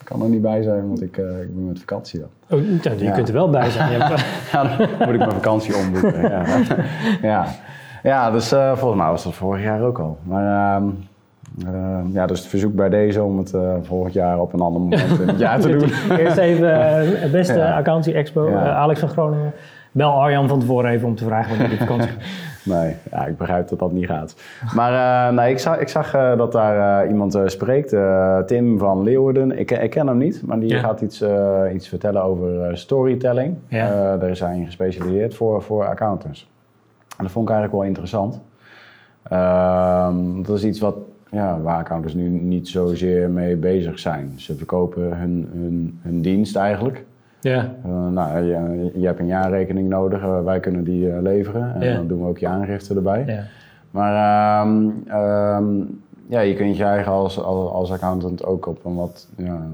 Ik 0.00 0.06
kan, 0.06 0.22
er 0.22 0.28
niet 0.28 0.42
bij 0.42 0.62
zijn, 0.62 0.86
want 0.88 1.02
ik, 1.02 1.16
eh, 1.16 1.24
ik 1.40 1.54
ben 1.54 1.66
met 1.66 1.78
vakantie 1.78 2.20
dan. 2.20 2.28
Oh, 2.58 2.64
nou, 2.84 2.98
je 2.98 3.04
Ja. 3.04 3.10
kunt 3.10 3.28
er 3.28 3.34
wel 3.34 3.50
bij 3.50 3.70
zijn. 3.70 3.90
Ja, 3.98 4.08
dan 4.52 4.88
moet 4.98 5.08
ik 5.14 5.18
mijn 5.18 5.30
vakantie 5.32 5.76
omboeken. 5.76 6.20
ja. 6.22 6.44
ja. 7.22 7.46
ja, 8.02 8.30
dus 8.30 8.52
eh, 8.52 8.76
volgens 8.76 9.00
mij 9.02 9.10
was 9.10 9.24
dat 9.24 9.34
vorig 9.34 9.62
jaar 9.62 9.82
ook 9.82 9.98
al. 9.98 10.18
Maar 10.22 10.76
ehm, 10.76 10.88
eh, 11.66 11.98
ja, 12.12 12.26
dus 12.26 12.38
het 12.38 12.48
verzoek 12.48 12.74
bij 12.74 12.88
deze 12.88 13.22
om 13.22 13.38
het 13.38 13.54
eh, 13.54 13.74
volgend 13.82 14.12
jaar 14.14 14.38
op 14.40 14.52
een 14.52 14.60
ander 14.60 14.80
moment 14.80 15.20
in 15.20 15.28
het 15.28 15.38
jaar 15.38 15.60
te 15.60 15.68
doen. 15.76 15.90
Eerst 16.18 16.36
even 16.36 16.80
het 17.20 17.32
beste 17.32 17.58
Ja. 17.58 17.76
accountancy 17.76 18.12
expo, 18.18 18.54
Alex 18.56 19.00
van 19.00 19.08
Groningen. 19.08 19.52
Bel 19.92 20.10
Arjan 20.22 20.48
van 20.48 20.60
tevoren 20.60 20.90
even 20.90 21.08
om 21.08 21.14
te 21.14 21.24
vragen 21.24 21.50
wanneer 21.50 21.68
die 21.68 21.78
vakantie. 21.78 22.10
Nee, 22.64 22.96
ja, 23.10 23.26
ik 23.26 23.36
begrijp 23.36 23.68
dat 23.68 23.78
dat 23.78 23.92
niet 23.92 24.06
gaat. 24.06 24.34
Maar 24.74 25.28
eh, 25.28 25.34
nee, 25.36 25.50
ik 25.50 25.58
zag, 25.58 25.78
ik 25.78 25.88
zag 25.88 26.14
eh, 26.14 26.36
dat 26.36 26.52
daar 26.52 27.02
eh, 27.04 27.08
iemand 27.10 27.34
eh, 27.34 27.42
spreekt, 27.46 27.92
eh, 27.92 28.38
Tim 28.38 28.78
van 28.78 29.02
Leeuwarden. 29.02 29.58
Ik, 29.58 29.70
ik 29.70 29.90
ken 29.90 30.06
hem 30.06 30.18
niet, 30.18 30.42
maar 30.46 30.60
die 30.60 30.68
Ja. 30.68 30.78
gaat 30.78 31.00
iets, 31.00 31.20
eh, 31.20 31.60
iets 31.74 31.88
vertellen 31.88 32.22
over 32.22 32.62
eh, 32.62 32.74
storytelling. 32.74 33.56
Ja. 33.68 33.86
Eh, 33.86 34.20
daar 34.20 34.30
is 34.30 34.40
hij 34.40 34.56
in 34.56 34.64
gespecialiseerd 34.64 35.34
voor, 35.34 35.62
voor 35.62 35.86
accountants. 35.86 36.50
En 37.16 37.24
dat 37.24 37.30
vond 37.32 37.48
ik 37.48 37.54
eigenlijk 37.54 37.80
wel 37.82 37.88
interessant. 37.88 38.40
Ehm, 39.22 40.42
dat 40.42 40.56
is 40.56 40.64
iets 40.64 40.80
wat, 40.80 40.96
ja, 41.30 41.60
waar 41.60 41.78
accountants 41.78 42.14
nu 42.14 42.28
niet 42.28 42.68
zozeer 42.68 43.30
mee 43.30 43.56
bezig 43.56 43.98
zijn. 43.98 44.32
Ze 44.36 44.56
verkopen 44.56 45.16
hun, 45.18 45.48
hun, 45.52 45.98
hun 46.02 46.22
dienst 46.22 46.56
eigenlijk. 46.56 47.04
Ja, 47.40 47.74
Eh, 47.84 48.08
nou, 48.08 48.44
je, 48.44 48.90
je 48.94 49.06
hebt 49.06 49.18
een 49.20 49.26
jaarrekening 49.26 49.88
nodig, 49.88 50.22
eh, 50.22 50.44
wij 50.44 50.60
kunnen 50.60 50.84
die 50.84 51.10
eh, 51.10 51.22
leveren. 51.22 51.74
En 51.80 51.94
dan 51.96 52.06
doen 52.06 52.20
we 52.20 52.26
ook 52.26 52.38
je 52.38 52.46
aangifte 52.48 52.94
erbij. 52.94 53.24
ja. 53.26 53.42
Maar 53.90 54.14
ehm, 54.62 54.88
ehm, 55.06 55.74
ja, 56.26 56.40
je 56.40 56.54
kunt 56.54 56.76
je 56.76 56.84
eigen 56.84 57.12
als, 57.12 57.42
als, 57.42 57.70
als 57.72 57.92
accountant 57.92 58.44
ook 58.44 58.66
op 58.66 58.84
een 58.84 58.94
wat 58.94 59.28
ja, 59.36 59.66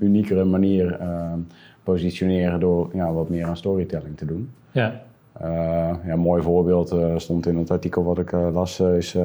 uniekere 0.00 0.44
manier 0.44 0.96
ehm, 1.00 1.38
positioneren 1.82 2.60
door 2.60 2.90
ja, 2.92 3.12
wat 3.12 3.28
meer 3.28 3.46
aan 3.46 3.56
storytelling 3.56 4.16
te 4.16 4.24
doen. 4.24 4.50
ja. 4.70 5.00
Ja, 5.40 5.98
een 6.06 6.18
mooi 6.18 6.42
voorbeeld 6.42 6.96
stond 7.16 7.46
in 7.46 7.56
het 7.56 7.70
artikel 7.70 8.04
wat 8.04 8.18
ik 8.18 8.32
las, 8.32 8.80
is 8.80 9.16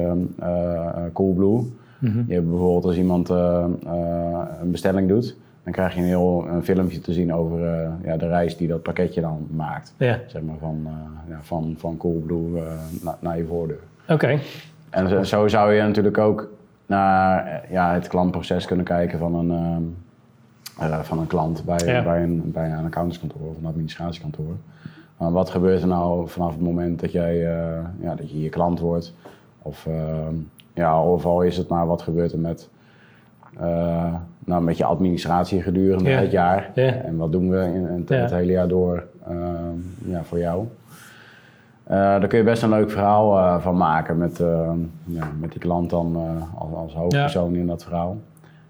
Coolblue. 1.12 1.62
Mhm. 1.98 2.22
Je 2.26 2.34
hebt 2.34 2.48
bijvoorbeeld 2.48 2.84
als 2.84 2.96
iemand 2.96 3.28
een 3.28 4.70
bestelling 4.70 5.08
doet, 5.08 5.36
dan 5.68 5.76
krijg 5.76 5.94
je 5.94 6.00
een 6.00 6.06
heel 6.06 6.46
een 6.48 6.64
filmpje 6.64 7.00
te 7.00 7.12
zien 7.12 7.34
over 7.34 7.66
eh, 7.66 7.88
ja, 8.02 8.16
de 8.16 8.28
reis 8.28 8.56
die 8.56 8.68
dat 8.68 8.82
pakketje 8.82 9.20
dan 9.20 9.46
maakt. 9.50 9.94
ja. 9.96 10.18
Zeg 10.26 10.42
maar 10.42 10.56
van, 10.58 10.82
eh, 10.86 11.30
ja, 11.30 11.38
van, 11.42 11.74
van 11.78 11.96
Coolblue 11.96 12.58
eh, 12.62 12.72
na- 13.02 13.18
naar 13.20 13.36
je 13.38 13.44
voordeur. 13.46 13.80
Oké. 14.08 14.38
En 14.90 15.08
zo, 15.08 15.22
zo 15.22 15.48
zou 15.48 15.72
je 15.72 15.82
natuurlijk 15.82 16.18
ook 16.18 16.48
naar 16.86 17.64
ja, 17.70 17.92
het 17.94 18.08
klantproces 18.08 18.66
kunnen 18.66 18.84
kijken 18.84 19.18
van 19.18 19.34
een, 19.34 19.50
ehm, 19.50 19.82
eh, 20.92 20.98
van 21.00 21.18
een 21.18 21.26
klant 21.26 21.64
bij, 21.64 21.78
Ja. 21.86 22.02
bij, 22.02 22.22
een, 22.22 22.42
bij 22.52 22.70
een 22.70 22.84
accountantskantoor 22.84 23.48
of 23.48 23.56
een 23.60 23.66
administratiekantoor. 23.66 24.56
Maar 25.16 25.32
wat 25.32 25.50
gebeurt 25.50 25.82
er 25.82 25.88
nou 25.88 26.28
vanaf 26.28 26.50
het 26.52 26.60
moment 26.62 27.00
dat 27.00 27.12
jij 27.12 27.36
ja, 28.00 28.14
dat 28.16 28.30
je 28.30 28.36
hier 28.36 28.50
klant 28.50 28.80
wordt? 28.80 29.14
Of, 29.62 29.86
ehm, 29.86 30.34
ja, 30.74 31.02
of 31.02 31.24
al 31.26 31.42
is 31.42 31.56
het 31.56 31.68
maar 31.68 31.86
wat 31.86 32.02
gebeurt 32.02 32.32
er 32.32 32.38
met, 32.38 32.68
nou, 34.44 34.62
met 34.62 34.76
je 34.76 34.84
administratie 34.84 35.62
gedurende 35.62 36.10
Ja. 36.10 36.20
het 36.20 36.30
jaar? 36.30 36.70
Ja. 36.74 36.92
En 36.92 37.16
wat 37.16 37.32
doen 37.32 37.50
we 37.50 37.56
in, 37.58 37.74
in 37.88 38.04
het, 38.08 38.30
hele 38.30 38.52
jaar 38.52 38.68
door 38.68 39.04
ehm, 39.26 39.40
ja, 40.04 40.22
voor 40.24 40.38
jou? 40.38 40.64
Eh, 41.84 41.94
daar 41.96 42.26
kun 42.26 42.38
je 42.38 42.44
best 42.44 42.62
een 42.62 42.68
leuk 42.68 42.90
verhaal 42.90 43.38
eh, 43.38 43.60
van 43.60 43.76
maken 43.76 44.18
met, 44.18 44.40
eh, 44.40 44.70
ja, 45.04 45.28
met 45.40 45.50
die 45.52 45.60
klant 45.60 45.90
dan 45.90 46.16
eh, 46.16 46.60
als, 46.60 46.72
als 46.74 46.94
hoofdpersoon 46.94 47.54
in 47.54 47.66
dat 47.66 47.84
verhaal. 47.84 48.16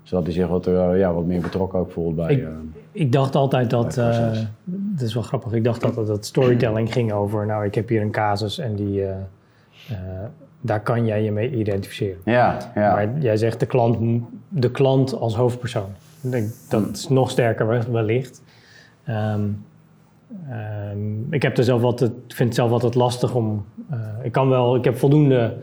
Zodat 0.03 0.25
hij 0.25 0.33
zich 0.35 0.49
wat, 0.49 0.67
eh, 0.67 0.99
ja, 0.99 1.13
wat 1.13 1.25
meer 1.25 1.41
betrokken 1.41 1.79
ook 1.79 1.91
voelt 1.91 2.17
bij... 2.17 2.33
Ik- 2.35 2.43
eh, 2.43 2.49
Ik 2.93 3.13
dacht 3.13 3.35
altijd 3.35 3.71
dat, 3.71 3.95
het 3.95 3.99
eh, 4.35 4.39
dat 4.65 5.01
is 5.01 5.15
wel 5.15 5.23
grappig, 5.23 5.53
ik 5.53 5.65
dacht 5.65 5.85
altijd 5.85 6.07
dat 6.07 6.25
storytelling 6.25 6.93
ging 6.93 7.13
over, 7.13 7.47
nou 7.47 7.65
ik 7.65 7.75
heb 7.75 7.89
hier 7.89 8.01
een 8.03 8.11
casus 8.11 8.59
en 8.59 8.75
die, 8.75 9.03
eh, 9.03 9.11
eh, 9.91 9.97
daar 10.61 10.81
kan 10.81 11.07
jij 11.07 11.23
je 11.23 11.33
mee 11.33 11.51
identificeren. 11.57 12.21
ja, 12.25 12.57
ja. 12.75 12.93
Maar 12.95 13.19
jij 13.19 13.37
zegt 13.37 13.61
de 13.61 13.67
klant, 13.67 14.23
de 14.49 14.71
klant 14.71 15.15
als 15.15 15.35
hoofdpersoon. 15.37 15.91
Dat 16.69 16.89
is 16.93 17.09
nog 17.09 17.31
sterker 17.31 17.67
wel- 17.67 17.91
wellicht. 17.91 18.43
Ehm, 19.05 19.41
ehm, 20.49 21.33
ik 21.33 21.43
heb 21.43 21.59
er 21.59 21.65
zelf 21.65 21.83
vind 22.29 22.39
het 22.39 22.55
zelf 22.55 22.71
altijd 22.71 22.95
lastig 22.95 23.35
om. 23.35 23.65
eh, 23.91 23.99
ik 24.23 24.33
kan 24.33 24.49
wel, 24.49 24.77
ik 24.77 24.85
heb 24.85 24.97
voldoende 24.99 25.57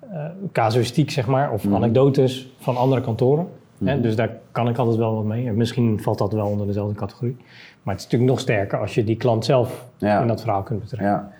eh 0.00 0.24
casuïstiek, 0.52 1.10
zeg 1.10 1.26
maar, 1.26 1.52
of 1.52 1.64
Mhm. 1.64 1.74
anekdotes 1.74 2.52
van 2.58 2.76
andere 2.76 3.00
kantoren. 3.00 3.46
Hè, 3.84 3.92
Mhm. 3.94 4.02
dus 4.02 4.16
daar 4.16 4.30
kan 4.52 4.68
ik 4.68 4.76
altijd 4.76 4.96
wel 4.96 5.14
wat 5.14 5.24
mee. 5.24 5.46
En 5.46 5.56
misschien 5.56 6.00
valt 6.02 6.18
dat 6.18 6.32
wel 6.32 6.46
onder 6.46 6.66
dezelfde 6.66 6.94
categorie. 6.94 7.36
Maar 7.82 7.94
het 7.94 7.98
is 8.04 8.04
natuurlijk 8.04 8.30
nog 8.30 8.40
sterker 8.40 8.80
als 8.80 8.94
je 8.94 9.04
die 9.04 9.16
klant 9.16 9.44
zelf 9.44 9.84
Ja. 9.96 10.20
in 10.20 10.26
dat 10.26 10.40
verhaal 10.40 10.62
kunt 10.62 10.80
betrekken. 10.80 11.08
ja. 11.08 11.32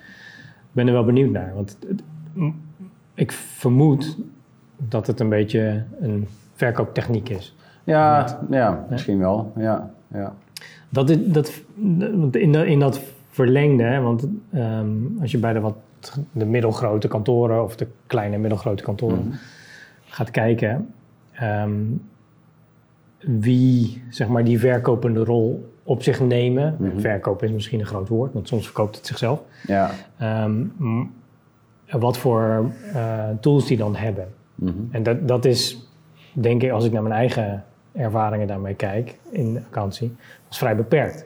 Ik 0.43 0.71
ben 0.71 0.87
er 0.87 0.93
wel 0.93 1.03
benieuwd 1.05 1.31
naar. 1.31 1.51
Want 1.55 1.77
het- 1.87 2.01
ik 3.13 3.31
vermoed 3.31 4.17
dat 4.77 5.07
het 5.07 5.19
een 5.19 5.29
beetje 5.29 5.83
een 5.99 6.27
verkooptechniek 6.53 7.29
is. 7.29 7.55
Ja, 7.83 8.39
ja, 8.49 8.85
misschien 8.89 9.19
wel. 9.19 9.51
Ja, 9.57 9.91
ja. 10.07 10.33
Dat, 10.89 11.09
is, 11.09 11.17
dat, 11.25 11.61
want 12.15 12.35
in, 12.35 12.51
dat, 12.51 12.65
in 12.65 12.79
dat 12.79 13.01
verlengde, 13.29 13.83
hè, 13.83 14.01
want 14.01 14.27
ehm, 14.53 14.87
als 15.21 15.31
je 15.31 15.37
bij 15.37 15.53
de, 15.53 15.59
wat, 15.59 15.75
de 16.31 16.45
middelgrote 16.45 17.07
kantoren 17.07 17.63
of 17.63 17.75
de 17.75 17.87
kleine 18.07 18.35
en 18.35 18.41
middelgrote 18.41 18.83
kantoren 18.83 19.17
Mhm. 19.25 19.35
gaat 20.05 20.31
kijken, 20.31 20.87
ehm, 21.31 21.71
wie 23.19 24.03
zeg 24.09 24.27
maar, 24.27 24.43
die 24.43 24.59
verkopende 24.59 25.23
rol 25.23 25.69
op 25.83 26.03
zich 26.03 26.19
nemen. 26.19 26.75
Mhm. 26.79 26.99
Verkoop 26.99 27.43
is 27.43 27.51
misschien 27.51 27.79
een 27.79 27.85
groot 27.85 28.07
woord, 28.07 28.33
want 28.33 28.47
soms 28.47 28.65
verkoopt 28.65 28.95
het 28.95 29.05
zichzelf. 29.05 29.41
Ja. 29.67 29.91
Ehm, 30.17 30.61
wat 31.99 32.17
voor 32.17 32.65
eh, 32.93 33.23
tools 33.39 33.65
die 33.67 33.77
dan 33.77 33.95
hebben. 33.95 34.27
Mhm. 34.55 34.71
En 34.91 35.03
dat, 35.03 35.27
dat 35.27 35.45
is, 35.45 35.87
denk 36.33 36.63
ik, 36.63 36.71
als 36.71 36.85
ik 36.85 36.91
naar 36.91 37.01
mijn 37.03 37.15
eigen 37.15 37.63
ervaringen 37.93 38.47
daarmee 38.47 38.73
kijk 38.73 39.17
in 39.29 39.53
de 39.53 39.61
vakantie, 39.61 40.15
was 40.47 40.57
vrij 40.57 40.75
beperkt. 40.75 41.25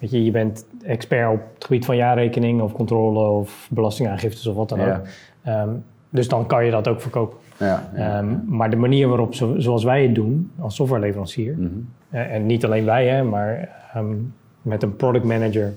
Weet 0.00 0.10
je, 0.10 0.24
je 0.24 0.30
bent 0.30 0.66
expert 0.84 1.32
op 1.32 1.40
het 1.54 1.64
gebied 1.64 1.84
van 1.84 1.96
jaarrekening 1.96 2.60
of 2.62 2.72
controle 2.72 3.28
of 3.28 3.68
belastingaangiftes 3.70 4.46
of 4.46 4.54
wat 4.54 4.68
dan 4.68 4.80
ook. 4.80 4.86
Ja. 4.86 5.02
Ehm, 5.42 5.68
dus 6.10 6.28
dan 6.28 6.46
kan 6.46 6.64
je 6.64 6.70
dat 6.70 6.88
ook 6.88 7.00
verkopen. 7.00 7.38
Ja, 7.58 7.90
ja. 7.94 8.18
Ehm, 8.18 8.34
maar 8.46 8.70
de 8.70 8.76
manier 8.76 9.08
waarop, 9.08 9.34
zo- 9.34 9.58
zoals 9.58 9.84
wij 9.84 10.02
het 10.02 10.14
doen 10.14 10.50
als 10.58 10.74
softwareleverancier, 10.74 11.54
Mhm. 11.58 11.68
eh, 12.10 12.34
en 12.34 12.46
niet 12.46 12.64
alleen 12.64 12.84
wij, 12.84 13.06
hè, 13.08 13.22
maar 13.22 13.68
ehm, 13.94 14.14
met 14.62 14.82
een 14.82 14.96
product 14.96 15.24
manager 15.24 15.72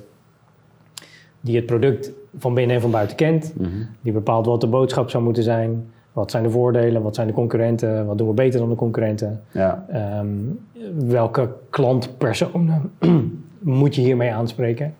die 1.43 1.55
het 1.55 1.65
product 1.65 2.11
van 2.37 2.53
binnen 2.53 2.75
en 2.75 2.81
van 2.81 2.91
buiten 2.91 3.15
kent, 3.15 3.53
Mhm. 3.57 3.69
die 4.01 4.13
bepaalt 4.13 4.45
wat 4.45 4.61
de 4.61 4.67
boodschap 4.67 5.09
zou 5.09 5.23
moeten 5.23 5.43
zijn, 5.43 5.85
wat 6.13 6.31
zijn 6.31 6.43
de 6.43 6.49
voordelen, 6.49 7.01
wat 7.01 7.15
zijn 7.15 7.27
de 7.27 7.33
concurrenten, 7.33 8.05
wat 8.05 8.17
doen 8.17 8.27
we 8.27 8.33
beter 8.33 8.59
dan 8.59 8.69
de 8.69 8.75
concurrenten, 8.75 9.41
ja. 9.51 9.85
Ehm, 9.89 10.27
welke 11.07 11.49
klantpersonen 11.69 12.91
moet 13.59 13.95
je 13.95 14.01
hiermee 14.01 14.33
aanspreken. 14.33 14.93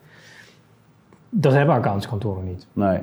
Dat 1.30 1.54
hebben 1.54 1.76
accountskantoren 1.76 2.46
niet. 2.46 2.68
Nee. 2.74 3.00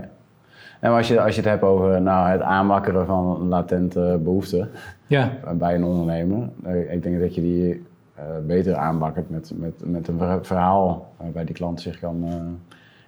En 0.81 0.91
als 0.91 1.09
je, 1.09 1.21
als 1.21 1.35
je 1.35 1.41
het 1.41 1.51
hebt 1.51 1.63
over 1.63 2.03
nou, 2.03 2.29
het 2.29 2.41
aanwakkeren 2.41 3.07
van 3.07 3.49
latente 3.49 4.21
behoeften 4.23 4.69
Ja, 5.07 5.33
bij 5.55 5.75
een 5.75 5.85
ondernemer, 5.85 6.49
eh, 6.63 6.93
ik 6.93 7.03
denk 7.03 7.21
dat 7.21 7.35
je 7.35 7.41
die 7.41 7.83
eh, 8.15 8.25
beter 8.47 8.75
aanwakkert 8.75 9.31
met, 9.31 9.53
met, 9.57 9.73
met 9.85 10.09
een 10.09 10.19
ver- 10.19 10.45
verhaal 10.47 11.13
waarbij 11.17 11.45
die 11.45 11.55
klant 11.55 11.81
zich 11.81 11.99
kan 12.01 12.25
eh, 12.27 12.35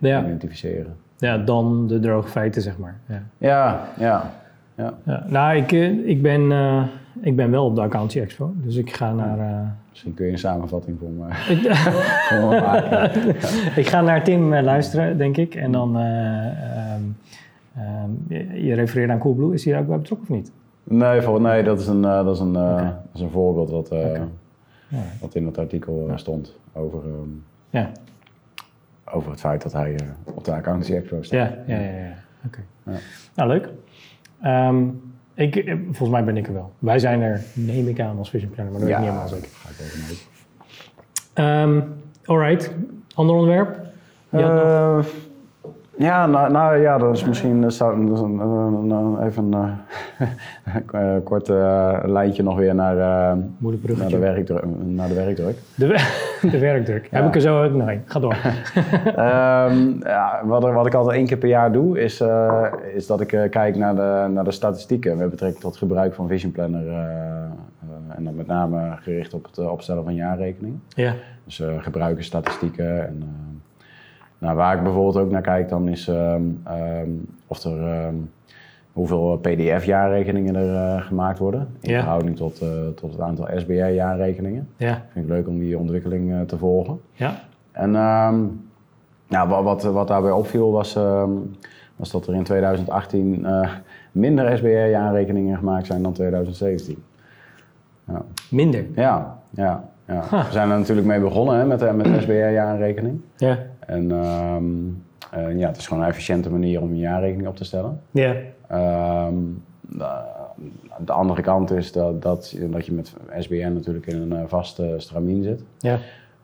ja. 0.09 0.25
identificeren. 0.25 0.97
ja 1.19 1.39
dan 1.39 1.87
de 1.87 2.01
droge 2.01 2.29
feiten, 2.29 2.63
zeg 2.63 2.79
maar. 2.79 2.97
Ja. 3.07 3.23
Ja, 3.39 3.89
ja. 3.99 4.31
ja. 4.75 4.95
Ja, 5.05 5.25
nou, 5.29 5.57
ik, 5.57 5.73
eh, 5.73 6.09
ik, 6.09 6.23
ben, 6.23 6.53
eh, 6.53 6.83
ik 7.21 7.37
ben 7.37 7.51
wel 7.51 7.65
op 7.65 7.75
de 7.75 7.81
Accountie 7.81 8.21
Expo, 8.21 8.53
dus 8.55 8.77
ik 8.77 8.93
ga 8.93 9.13
naar, 9.13 9.39
eh, 9.39 9.69
Misschien 9.91 10.15
kun 10.15 10.27
je 10.27 10.33
een 10.33 10.39
samenvatting 10.39 10.99
voor 10.99 11.11
me, 11.11 11.29
ik, 11.29 11.77
voor 12.29 12.39
me 12.39 12.61
maken. 12.61 13.29
ik 13.83 13.87
ga 13.87 14.01
naar 14.01 14.25
Tim 14.25 14.55
luisteren, 14.55 15.19
denk 15.19 15.37
ik. 15.37 15.55
En 15.55 15.73
dan, 15.73 15.97
eh, 15.97 16.47
ehm, 16.47 17.03
ehm, 17.77 18.11
je, 18.29 18.65
je 18.65 18.75
refereert 18.75 19.11
aan 19.11 19.19
Coolblue, 19.19 19.55
is 19.55 19.65
hij 19.65 19.73
daar 19.73 19.83
ook 19.83 19.89
bij 19.89 19.99
betrokken 19.99 20.29
of 20.29 20.35
niet? 20.37 20.53
Nee, 20.85 21.21
voor, 21.21 21.41
nee 21.41 21.63
dat, 21.63 21.81
is 21.81 21.87
een, 21.87 22.03
dat, 22.03 22.35
is 22.35 22.41
een, 22.41 22.53
dat 22.53 22.95
is 23.15 23.21
een 23.21 23.31
voorbeeld 23.31 23.71
wat, 23.71 23.89
wat 25.21 25.35
in 25.35 25.47
het 25.47 25.59
artikel 25.59 26.11
stond 26.15 26.57
over, 26.73 26.99
ehm, 26.99 27.29
Ja, 27.71 27.91
over 29.11 29.31
het 29.31 29.41
feit 29.41 29.63
dat 29.63 29.73
hij 29.73 29.95
eh, 29.95 30.07
op 30.25 30.45
de 30.45 30.53
accountancy 30.53 30.95
expo 30.95 31.23
staat. 31.23 31.39
ja, 31.67 31.75
ja, 31.77 31.81
ja. 31.81 31.91
ja. 31.99 32.15
Oké. 32.47 32.59
Nou, 33.35 33.49
leuk. 33.49 33.69
Ehm, 34.43 34.85
ik, 35.35 35.57
eh, 35.57 35.75
volgens 35.85 36.11
mij 36.11 36.25
ben 36.25 36.37
ik 36.37 36.47
er 36.47 36.53
wel. 36.53 36.73
Wij 36.79 36.99
zijn 36.99 37.21
er, 37.21 37.41
neem 37.55 37.89
ik 37.89 38.01
aan, 38.01 38.19
als 38.19 38.31
Vision 38.31 38.51
Planner, 38.51 38.73
maar 38.73 38.81
dat 38.83 38.91
weet 38.91 38.99
ik 38.99 39.05
niet 39.05 39.13
helemaal 39.13 39.35
zeker. 39.35 39.49
Ga 39.53 39.69
ik 39.71 39.79
even 39.87 40.01
mee. 40.09 40.19
Ehm 41.35 41.81
alright, 42.25 42.75
ander 43.15 43.35
onderwerp? 43.37 43.79
Eh, 44.31 44.99
ja, 45.99 46.27
nou, 46.27 46.53
nou 46.53 46.77
ja, 46.77 46.99
dat 46.99 47.17
is 47.17 47.25
misschien 47.25 47.73
zou- 47.73 48.07
dat 48.07 48.17
is 48.17 48.23
een, 48.23 48.39
een- 48.39 48.91
een- 48.91 49.23
even 49.27 49.53
een 49.53 49.77
kort 51.25 51.49
eh, 51.49 51.99
lijntje 52.05 52.43
nog 52.43 52.57
weer 52.57 52.75
naar, 52.75 52.97
eh, 52.99 53.37
naar, 53.99 54.09
de, 54.09 54.19
werkdruk, 54.19 54.65
naar 54.85 55.09
de 55.09 55.15
werkdruk. 55.15 55.57
De, 55.75 55.87
we- 55.87 56.49
de 56.51 56.59
werkdruk. 56.59 57.09
Heb 57.11 57.27
ik 57.27 57.35
er 57.35 57.41
zo 57.41 57.65
ook 57.65 57.73
nog 57.73 57.89
een. 57.89 58.03
Ga 58.05 58.21
door. 58.21 58.37
Ehm, 59.17 59.99
ja, 60.01 60.41
wat, 60.45 60.63
wat 60.63 60.87
ik 60.87 60.95
altijd 60.95 61.17
één 61.17 61.27
keer 61.27 61.37
per 61.37 61.49
jaar 61.49 61.73
doe, 61.73 62.01
is, 62.01 62.21
eh, 62.21 62.65
is 62.95 63.07
dat 63.07 63.21
ik 63.21 63.33
eh, 63.33 63.51
kijk 63.51 63.77
naar 63.77 63.95
de, 63.95 64.29
naar 64.33 64.45
de 64.45 64.51
statistieken 64.51 65.17
met 65.17 65.31
betrekking 65.31 65.63
tot 65.63 65.77
gebruik 65.77 66.15
van 66.15 66.29
Vision 66.29 66.53
Planner. 66.53 66.87
eh, 66.89 66.95
eh, 66.95 68.17
en 68.17 68.25
dan 68.25 68.35
met 68.35 68.47
name 68.47 68.97
gericht 69.01 69.35
op 69.35 69.45
het 69.45 69.59
eh, 69.59 69.71
opstellen 69.73 70.05
van 70.05 70.15
jaarrekening. 70.15 70.75
Ja, 70.89 71.15
Dus 71.45 71.61
eh 71.61 71.69
gebruikersstatistieken. 71.79 73.07
En, 73.07 73.17
eh, 73.23 73.87
nou, 74.39 74.57
waar 74.57 74.77
ik 74.77 74.83
bijvoorbeeld 74.83 75.17
ook 75.17 75.31
naar 75.31 75.41
kijk, 75.43 75.69
dan 75.69 75.89
is 75.89 76.09
ehm, 76.09 76.43
ehm, 76.65 77.09
of 77.47 77.65
er, 77.65 78.09
hoeveel 78.93 79.39
PDF-jaarrekeningen 79.43 80.57
er 80.57 80.75
eh, 80.97 81.03
gemaakt 81.07 81.39
worden. 81.39 81.69
In 81.81 81.91
Ja. 81.91 81.99
verhouding 82.01 82.37
tot, 82.37 82.61
eh, 82.61 82.69
tot 82.97 83.13
het 83.13 83.21
aantal 83.21 83.49
SBA-jaarrekeningen. 83.57 84.69
ja, 84.77 85.03
Vind 85.13 85.25
ik 85.25 85.31
leuk 85.31 85.49
om 85.49 85.59
die 85.59 85.79
ontwikkeling 85.79 86.33
eh, 86.33 86.41
te 86.41 86.59
volgen. 86.59 87.01
ja. 87.13 87.35
En 87.73 87.95
ehm, 87.97 88.41
nou, 89.29 89.49
wat, 89.49 89.63
wat, 89.63 89.83
wat 89.83 90.09
daarbij 90.09 90.31
opviel 90.31 90.71
was, 90.73 90.97
ehm, 90.97 91.31
was 91.97 92.11
dat 92.11 92.27
er 92.27 92.35
in 92.35 92.43
2018 92.45 93.45
eh, 93.47 93.71
minder 94.13 94.57
SBA-jaarrekeningen 94.57 95.57
gemaakt 95.59 95.87
zijn 95.87 96.03
dan 96.03 96.13
2017. 96.13 97.03
Ja, 98.09 98.23
Minder. 98.51 98.85
ja, 98.95 99.39
ja. 99.51 99.89
ja. 100.07 100.23
Huh. 100.31 100.47
We 100.47 100.53
zijn 100.53 100.71
er 100.71 100.79
natuurlijk 100.79 101.07
mee 101.07 101.21
begonnen 101.21 101.57
hè, 101.59 101.65
met, 101.67 101.79
de- 101.79 101.93
met 101.93 102.05
de 102.07 102.21
SBA-jaarrekening. 102.21 103.21
Ja, 103.37 103.59
En 103.87 104.11
ehm, 104.11 104.65
eh, 105.31 105.59
ja, 105.59 105.67
het 105.69 105.77
is 105.77 105.87
gewoon 105.87 106.03
een 106.03 106.09
efficiënte 106.09 106.51
manier 106.51 106.81
om 106.81 106.95
je 106.95 107.01
jaarrekening 107.01 107.49
op 107.49 107.57
te 107.57 107.65
stellen. 107.65 108.01
ja, 108.11 108.35
Ehm, 108.73 109.35
de, 109.81 110.09
de 111.05 111.13
andere 111.13 111.43
kant 111.43 111.71
is 111.71 111.93
dat, 111.93 112.23
dat, 112.23 112.57
dat 112.71 112.87
je 112.87 112.93
met 112.93 113.15
SBN 113.39 113.73
natuurlijk 113.73 114.07
in 114.07 114.21
een 114.21 114.33
eh, 114.33 114.43
vaste 114.47 114.95
stramien 114.99 115.43
zit. 115.43 115.63
ja. 115.79 115.99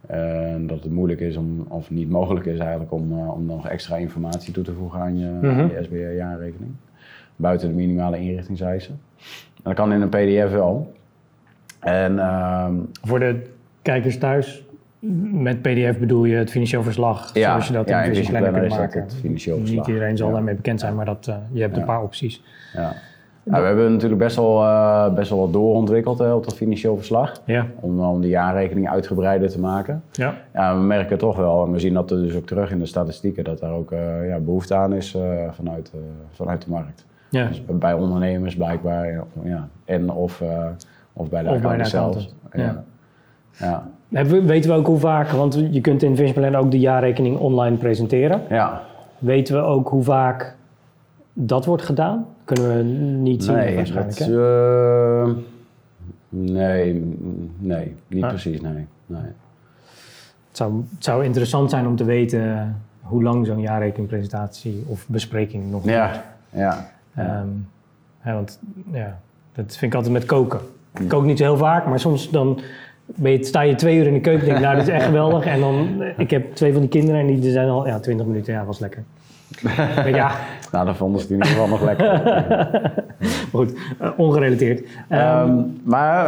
En 0.06 0.66
dat 0.66 0.82
het 0.82 0.92
moeilijk 0.92 1.20
is 1.20 1.36
om, 1.36 1.64
of 1.68 1.90
niet 1.90 2.10
mogelijk 2.10 2.46
is 2.46 2.58
eigenlijk 2.58 2.92
om, 2.92 3.12
eh, 3.18 3.32
om 3.32 3.44
nog 3.46 3.68
extra 3.68 3.96
informatie 3.96 4.52
toe 4.52 4.64
te 4.64 4.72
voegen 4.72 5.00
aan 5.00 5.18
je, 5.18 5.26
Mhm. 5.26 5.60
aan 5.60 5.68
je 5.68 5.82
SBA-jaarrekening. 5.82 6.70
Buiten 7.36 7.68
de 7.68 7.74
minimale 7.74 8.18
inrichtingseisen. 8.18 9.00
En 9.56 9.62
dat 9.62 9.74
kan 9.74 9.92
in 9.92 10.00
een 10.00 10.08
PDF 10.08 10.50
wel. 10.52 10.92
En 11.80 12.18
ehm, 12.18 12.74
Voor 13.02 13.18
de 13.18 13.42
kijkers 13.82 14.18
thuis, 14.18 14.64
met 15.32 15.62
PDF 15.62 15.98
bedoel 15.98 16.24
je 16.24 16.36
het 16.36 16.50
financieel 16.50 16.82
verslag, 16.82 17.34
Ja, 17.34 17.48
zoals 17.50 17.66
je 17.66 17.72
dat 17.72 17.88
ja, 17.88 18.02
in 18.02 18.14
Vision 18.14 18.38
Planner 18.38 18.60
kunt 18.60 18.68
maken. 18.78 19.00
het 19.02 19.14
financieel 19.14 19.56
verslag. 19.58 19.78
Niet 19.78 19.94
iedereen 19.94 20.16
zal 20.16 20.32
daarmee 20.32 20.54
bekend 20.54 20.80
zijn, 20.80 20.94
maar 20.94 21.04
dat, 21.04 21.26
eh, 21.26 21.36
je 21.52 21.60
hebt 21.60 21.76
een 21.76 21.84
paar 21.84 22.02
opties. 22.02 22.42
ja. 22.74 22.92
Nou, 23.42 23.60
we 23.60 23.66
hebben 23.68 23.92
natuurlijk 23.92 24.20
best 24.20 24.36
wel, 24.36 24.62
eh, 24.64 25.14
best 25.14 25.30
wel 25.30 25.38
wat 25.38 25.52
doorontwikkeld 25.52 26.18
hè, 26.18 26.32
op 26.32 26.44
dat 26.44 26.54
financieel 26.56 26.96
verslag. 26.96 27.42
Ja, 27.44 27.66
Om, 27.80 28.00
om 28.00 28.20
de 28.20 28.28
jaarrekening 28.28 28.88
uitgebreider 28.90 29.48
te 29.50 29.60
maken. 29.60 30.02
ja, 30.12 30.34
Ja, 30.54 30.74
we 30.76 30.80
merken 30.82 31.18
toch 31.18 31.36
wel, 31.36 31.64
en 31.66 31.72
we 31.72 31.78
zien 31.78 31.94
dat 31.94 32.10
er 32.10 32.16
dus 32.22 32.34
ook 32.36 32.46
terug 32.46 32.70
in 32.70 32.78
de 32.78 32.86
statistieken, 32.86 33.44
dat 33.44 33.58
daar 33.60 33.72
ook 33.72 33.92
eh, 33.92 34.28
ja, 34.28 34.38
behoefte 34.38 34.74
aan 34.74 34.92
is 34.94 35.14
eh, 35.14 35.22
vanuit, 35.50 35.90
eh, 35.94 36.00
vanuit 36.30 36.62
de 36.64 36.70
markt. 36.70 37.06
ja. 37.28 37.46
Dus 37.48 37.62
bij 37.66 37.92
ondernemers 37.94 38.56
blijkbaar, 38.56 39.10
ja, 39.12 39.24
ja, 39.42 39.68
en 39.84 40.10
of, 40.10 40.40
eh, 40.40 40.66
of 41.12 41.28
bij 41.30 41.42
de 41.42 41.48
Of 41.48 41.54
de 41.60 41.68
accountant 41.68 41.88
zelf. 41.90 42.26
Ja. 42.52 42.84
Ja. 43.58 43.88
Hebben 44.12 44.46
Weten 44.46 44.70
we 44.70 44.76
ook 44.76 44.86
hoe 44.86 44.98
vaak, 44.98 45.28
want 45.28 45.54
je 45.70 45.80
kunt 45.80 46.02
in 46.02 46.16
Vision 46.16 46.34
Planner 46.34 46.60
ook 46.60 46.70
de 46.70 46.78
jaarrekening 46.78 47.38
online 47.38 47.76
presenteren. 47.76 48.42
ja, 48.48 48.82
Weten 49.18 49.54
we 49.54 49.60
ook 49.60 49.88
hoe 49.88 50.02
vaak 50.02 50.56
dat 51.32 51.64
wordt 51.64 51.82
gedaan? 51.82 52.26
Kunnen 52.44 52.76
we 52.76 52.82
niet 53.22 53.44
zien 53.44 53.54
nee, 53.54 53.74
waarschijnlijk, 53.76 54.18
dat, 54.18 54.28
eh, 54.28 55.28
nee, 56.28 57.14
nee, 57.58 57.94
niet 58.06 58.22
Ah. 58.22 58.28
precies, 58.28 58.60
nee. 58.60 58.86
nee. 59.06 59.20
Het 60.48 60.56
zou, 60.56 60.82
het 60.94 61.04
zou 61.04 61.24
interessant 61.24 61.70
zijn 61.70 61.86
om 61.86 61.96
te 61.96 62.04
weten 62.04 62.76
hoe 63.00 63.22
lang 63.22 63.46
zo'n 63.46 63.60
jaarrekeningpresentatie 63.60 64.84
of 64.86 65.08
bespreking 65.08 65.70
nog 65.70 65.82
duurt. 65.82 65.94
Ja, 65.94 66.24
ja. 66.50 66.90
Ehm, 67.14 68.34
want 68.34 68.58
ja, 68.92 69.18
dat 69.52 69.76
vind 69.76 69.92
ik 69.92 69.94
altijd 69.94 70.12
met 70.14 70.24
koken. 70.24 70.60
Ik 71.00 71.08
kook 71.08 71.24
niet 71.24 71.38
zo 71.38 71.44
heel 71.44 71.56
vaak, 71.56 71.86
maar 71.86 72.00
soms 72.00 72.30
dan 72.30 72.60
ben 73.16 73.32
je, 73.32 73.44
sta 73.44 73.60
je 73.60 73.74
twee 73.74 73.98
uur 73.98 74.06
in 74.06 74.12
de 74.12 74.20
keuken 74.20 74.42
en 74.46 74.52
denk 74.52 74.64
nou, 74.64 74.74
dit 74.76 74.86
is 74.88 74.92
echt 74.94 75.04
geweldig. 75.04 75.44
En 75.46 75.60
dan, 75.60 76.02
eh, 76.02 76.08
ik 76.16 76.30
heb 76.30 76.54
twee 76.54 76.72
van 76.72 76.80
die 76.80 76.90
kinderen 76.90 77.20
en 77.20 77.26
die 77.26 77.50
zijn 77.50 77.68
al, 77.68 77.86
ja, 77.86 77.98
20 77.98 78.26
minuten, 78.26 78.52
ja, 78.52 78.64
was 78.64 78.78
lekker. 78.78 79.02
Maar 79.64 80.08
ja, 80.10 80.30
Nou, 80.72 80.86
dat 80.86 80.96
vonden 80.96 81.20
ze 81.20 81.26
het 81.26 81.32
in 81.34 81.36
ieder 81.48 81.52
geval 81.52 81.68
nog 81.68 81.82
lekker. 81.84 82.06
maar 82.24 82.92
goed, 83.52 83.74
eh, 83.98 84.08
ongerelateerd. 84.16 84.82
Ehm, 85.08 85.20
Ehm, 85.20 85.52
maar 85.84 86.26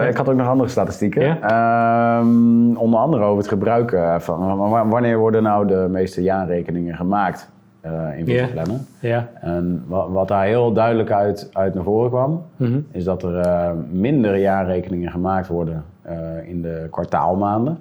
eh, 0.00 0.08
ik 0.08 0.16
had 0.16 0.28
ook 0.28 0.36
nog 0.36 0.46
andere 0.48 0.68
statistieken. 0.68 1.42
Ehm, 1.42 2.76
onder 2.76 3.00
andere 3.00 3.22
over 3.22 3.38
het 3.38 3.48
gebruik 3.48 3.92
eh, 3.92 4.18
van 4.18 4.58
wa- 4.70 4.86
wanneer 4.88 5.18
worden 5.18 5.42
nou 5.42 5.66
de 5.66 5.86
meeste 5.90 6.22
jaarrekeningen 6.22 6.96
gemaakt 6.96 7.50
in. 8.16 8.24
Planner. 8.24 8.76
ja. 9.00 9.28
En 9.40 9.84
wa- 9.86 10.08
wat 10.10 10.28
daar 10.28 10.44
heel 10.44 10.72
duidelijk 10.72 11.10
uit, 11.10 11.50
uit 11.52 11.74
naar 11.74 11.84
voren 11.84 12.10
kwam, 12.10 12.42
Mhm. 12.56 12.78
is 12.92 13.04
dat 13.04 13.22
er 13.22 13.38
eh, 13.38 13.70
minder 13.90 14.36
jaarrekeningen 14.36 15.10
gemaakt 15.10 15.48
worden 15.48 15.84
in 16.44 16.62
de 16.62 16.86
kwartaalmaanden. 16.90 17.78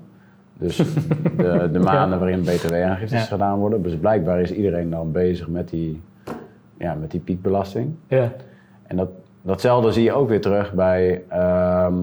Dus 0.58 0.78
de, 1.38 1.70
de 1.72 1.80
maanden 1.80 2.20
waarin 2.20 2.42
btw-aangiftes 2.42 3.20
Ja. 3.22 3.26
gedaan 3.26 3.60
worden. 3.60 3.82
Dus 3.82 3.96
blijkbaar 3.98 4.42
is 4.42 4.52
iedereen 4.52 4.90
dan 4.90 5.12
bezig 5.12 5.48
met 5.48 5.70
die, 5.70 6.02
ja, 6.78 6.94
met 6.94 7.12
die 7.12 7.20
piekbelasting. 7.20 7.94
ja. 8.08 8.32
En 8.88 8.98
dat, 8.98 9.10
datzelfde 9.42 9.92
zie 9.92 10.04
je 10.04 10.14
ook 10.14 10.30
weer 10.30 10.42
terug 10.42 10.74
bij, 10.74 11.24
ehm, 11.28 11.96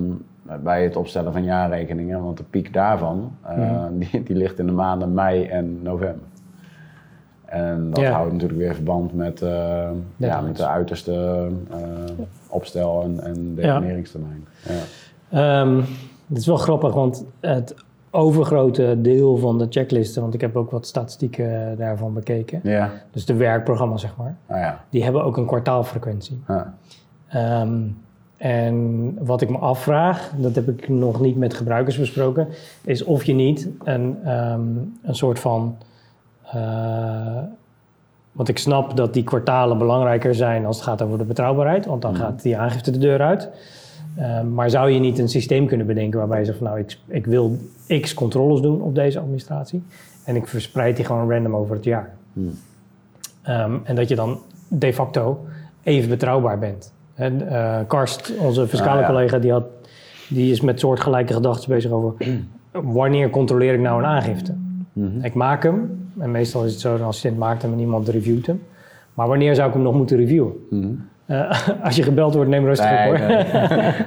bij 0.63 0.83
het 0.83 0.97
opstellen 0.97 1.33
van 1.33 1.45
jaarrekeningen. 1.45 2.23
Want 2.23 2.37
de 2.37 2.45
piek 2.51 2.73
daarvan, 2.73 3.33
eh, 3.43 3.57
Mhm. 3.57 3.99
die, 3.99 4.23
die 4.23 4.37
ligt 4.37 4.59
in 4.59 4.67
de 4.67 4.73
maanden 4.73 5.15
mei 5.15 5.45
en 5.47 5.83
november. 5.83 6.27
En 7.45 7.91
dat 7.91 8.01
Ja. 8.05 8.11
houdt 8.13 8.33
natuurlijk 8.33 8.59
weer 8.61 8.75
verband 8.75 9.15
met, 9.15 9.43
eh, 9.43 9.89
ja, 10.17 10.41
met 10.41 10.57
de 10.57 10.67
uiterste 10.67 11.47
eh, 11.71 11.77
opstel- 12.49 13.03
en, 13.03 13.21
en 13.25 13.55
deponeringstermijn. 13.55 14.45
Ja. 15.31 15.65
Het 16.29 16.39
is 16.39 16.47
wel 16.47 16.57
grappig, 16.57 16.95
want 16.95 17.25
het 17.41 17.75
overgrote 18.11 18.99
deel 19.01 19.37
van 19.37 19.59
de 19.59 19.67
checklisten, 19.71 20.23
want 20.23 20.35
ik 20.35 20.41
heb 20.41 20.57
ook 20.57 20.71
wat 20.71 20.87
statistieken 20.87 21.77
daarvan 21.79 22.15
bekeken. 22.15 22.61
Ja, 22.63 22.91
Dus 23.11 23.25
de 23.25 23.35
werkprogramma's, 23.35 24.01
zeg 24.01 24.17
maar. 24.17 24.37
nou 24.49 24.61
ja. 24.61 24.81
Die 24.91 25.05
hebben 25.05 25.25
ook 25.25 25.37
een 25.37 25.47
kwartaalfrequentie. 25.47 26.43
Ja. 26.49 26.75
Ehm, 27.29 27.79
en 28.37 29.15
wat 29.25 29.41
ik 29.41 29.51
me 29.51 29.59
afvraag, 29.59 30.33
dat 30.37 30.55
heb 30.55 30.69
ik 30.69 30.89
nog 30.89 31.21
niet 31.21 31.37
met 31.37 31.55
gebruikers 31.55 31.99
besproken, 31.99 32.49
is 32.85 33.05
of 33.05 33.25
je 33.25 33.33
niet 33.35 33.69
een, 33.85 34.19
ehm, 34.25 34.61
een 35.03 35.15
soort 35.15 35.39
van. 35.39 35.77
eh, 36.53 37.39
want 38.33 38.49
ik 38.49 38.59
snap 38.59 38.97
dat 38.97 39.15
die 39.15 39.25
kwartalen 39.25 39.79
belangrijker 39.79 40.35
zijn 40.35 40.67
als 40.67 40.77
het 40.77 40.85
gaat 40.85 41.03
over 41.03 41.19
de 41.19 41.25
betrouwbaarheid, 41.25 41.87
want 41.87 42.03
dan 42.03 42.13
Mhm. 42.13 42.21
gaat 42.21 42.43
die 42.43 42.59
aangifte 42.59 42.91
de 42.91 42.99
deur 42.99 43.21
uit. 43.23 43.49
Ehm, 44.17 44.55
maar 44.55 44.71
zou 44.71 44.91
je 44.91 44.99
niet 45.01 45.19
een 45.19 45.29
systeem 45.29 45.67
kunnen 45.67 45.87
bedenken 45.87 46.19
waarbij 46.19 46.39
je 46.39 46.45
zegt 46.45 46.59
van 46.59 46.67
nou, 46.67 46.79
ik, 46.79 46.99
ik 47.07 47.27
wil 47.27 47.57
x 48.01 48.15
controles 48.15 48.61
doen 48.61 48.81
op 48.83 48.95
deze 48.95 49.19
administratie 49.19 49.83
en 50.25 50.37
ik 50.37 50.47
verspreid 50.47 50.97
die 50.97 51.05
gewoon 51.05 51.31
random 51.31 51.57
over 51.57 51.75
het 51.75 51.85
jaar. 51.85 52.15
Hmm. 52.33 52.59
Ehm, 53.43 53.73
en 53.85 53.95
dat 53.95 54.09
je 54.09 54.15
dan 54.15 54.39
de 54.69 54.93
facto 54.93 55.47
even 55.83 56.09
betrouwbaar 56.09 56.59
bent. 56.59 56.93
En, 57.15 57.49
eh, 57.49 57.79
Karst, 57.87 58.33
onze 58.39 58.67
fiscale 58.69 58.95
Ah, 58.95 59.01
ja. 59.01 59.07
collega, 59.07 59.39
die, 59.39 59.53
had, 59.53 59.65
die 60.29 60.53
is 60.53 60.61
met 60.61 60.81
soortgelijke 60.81 61.33
gedachten 61.33 61.69
bezig 61.69 61.91
over 61.91 62.15
wanneer 62.73 63.31
controleer 63.31 63.75
ik 63.75 63.81
nou 63.81 63.99
een 64.03 64.09
aangifte. 64.09 64.55
Mhm. 64.93 65.25
Ik 65.25 65.35
maak 65.35 65.63
hem, 65.63 66.09
en 66.19 66.31
meestal 66.31 66.65
is 66.65 66.73
het 66.73 66.81
zo, 66.81 66.95
een 66.95 67.03
assistent 67.03 67.39
maakt 67.39 67.63
hem 67.63 67.73
en 67.73 67.79
iemand 67.79 68.09
reviewt 68.09 68.47
hem. 68.47 68.63
Maar 69.15 69.29
wanneer 69.29 69.55
zou 69.55 69.69
ik 69.69 69.75
hem 69.75 69.83
nog 69.83 69.95
moeten 69.95 70.17
reviewen? 70.17 70.53
Mhm. 70.71 70.93
Eh, 71.29 71.69
als 71.85 71.97
je 71.97 72.03
gebeld 72.03 72.35
wordt, 72.35 72.51
neem 72.51 72.65
rustig 72.65 72.91
Nee, 72.91 73.11
op 73.13 73.17
hoor. 73.19 73.29
nee. 73.29 73.45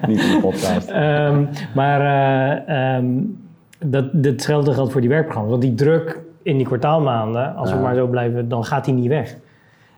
Niet 0.07 0.23
in 0.23 0.31
de 0.31 0.39
podcast. 0.41 0.89
Ehm, 1.05 1.45
maar 1.75 2.01
eh, 2.01 2.95
ehm, 2.95 3.05
dat, 3.85 4.05
hetzelfde 4.21 4.73
geldt 4.73 4.91
voor 4.91 5.01
die 5.01 5.09
werkprogramma's. 5.09 5.51
Want 5.51 5.61
die 5.63 5.73
druk 5.75 6.19
in 6.41 6.57
die 6.57 6.65
kwartaalmaanden, 6.65 7.55
als 7.55 7.71
we 7.71 7.77
maar 7.79 7.95
zo 7.95 8.07
blijven, 8.07 8.49
dan 8.49 8.65
gaat 8.65 8.85
die 8.85 8.93
niet 8.93 9.07
weg. 9.07 9.35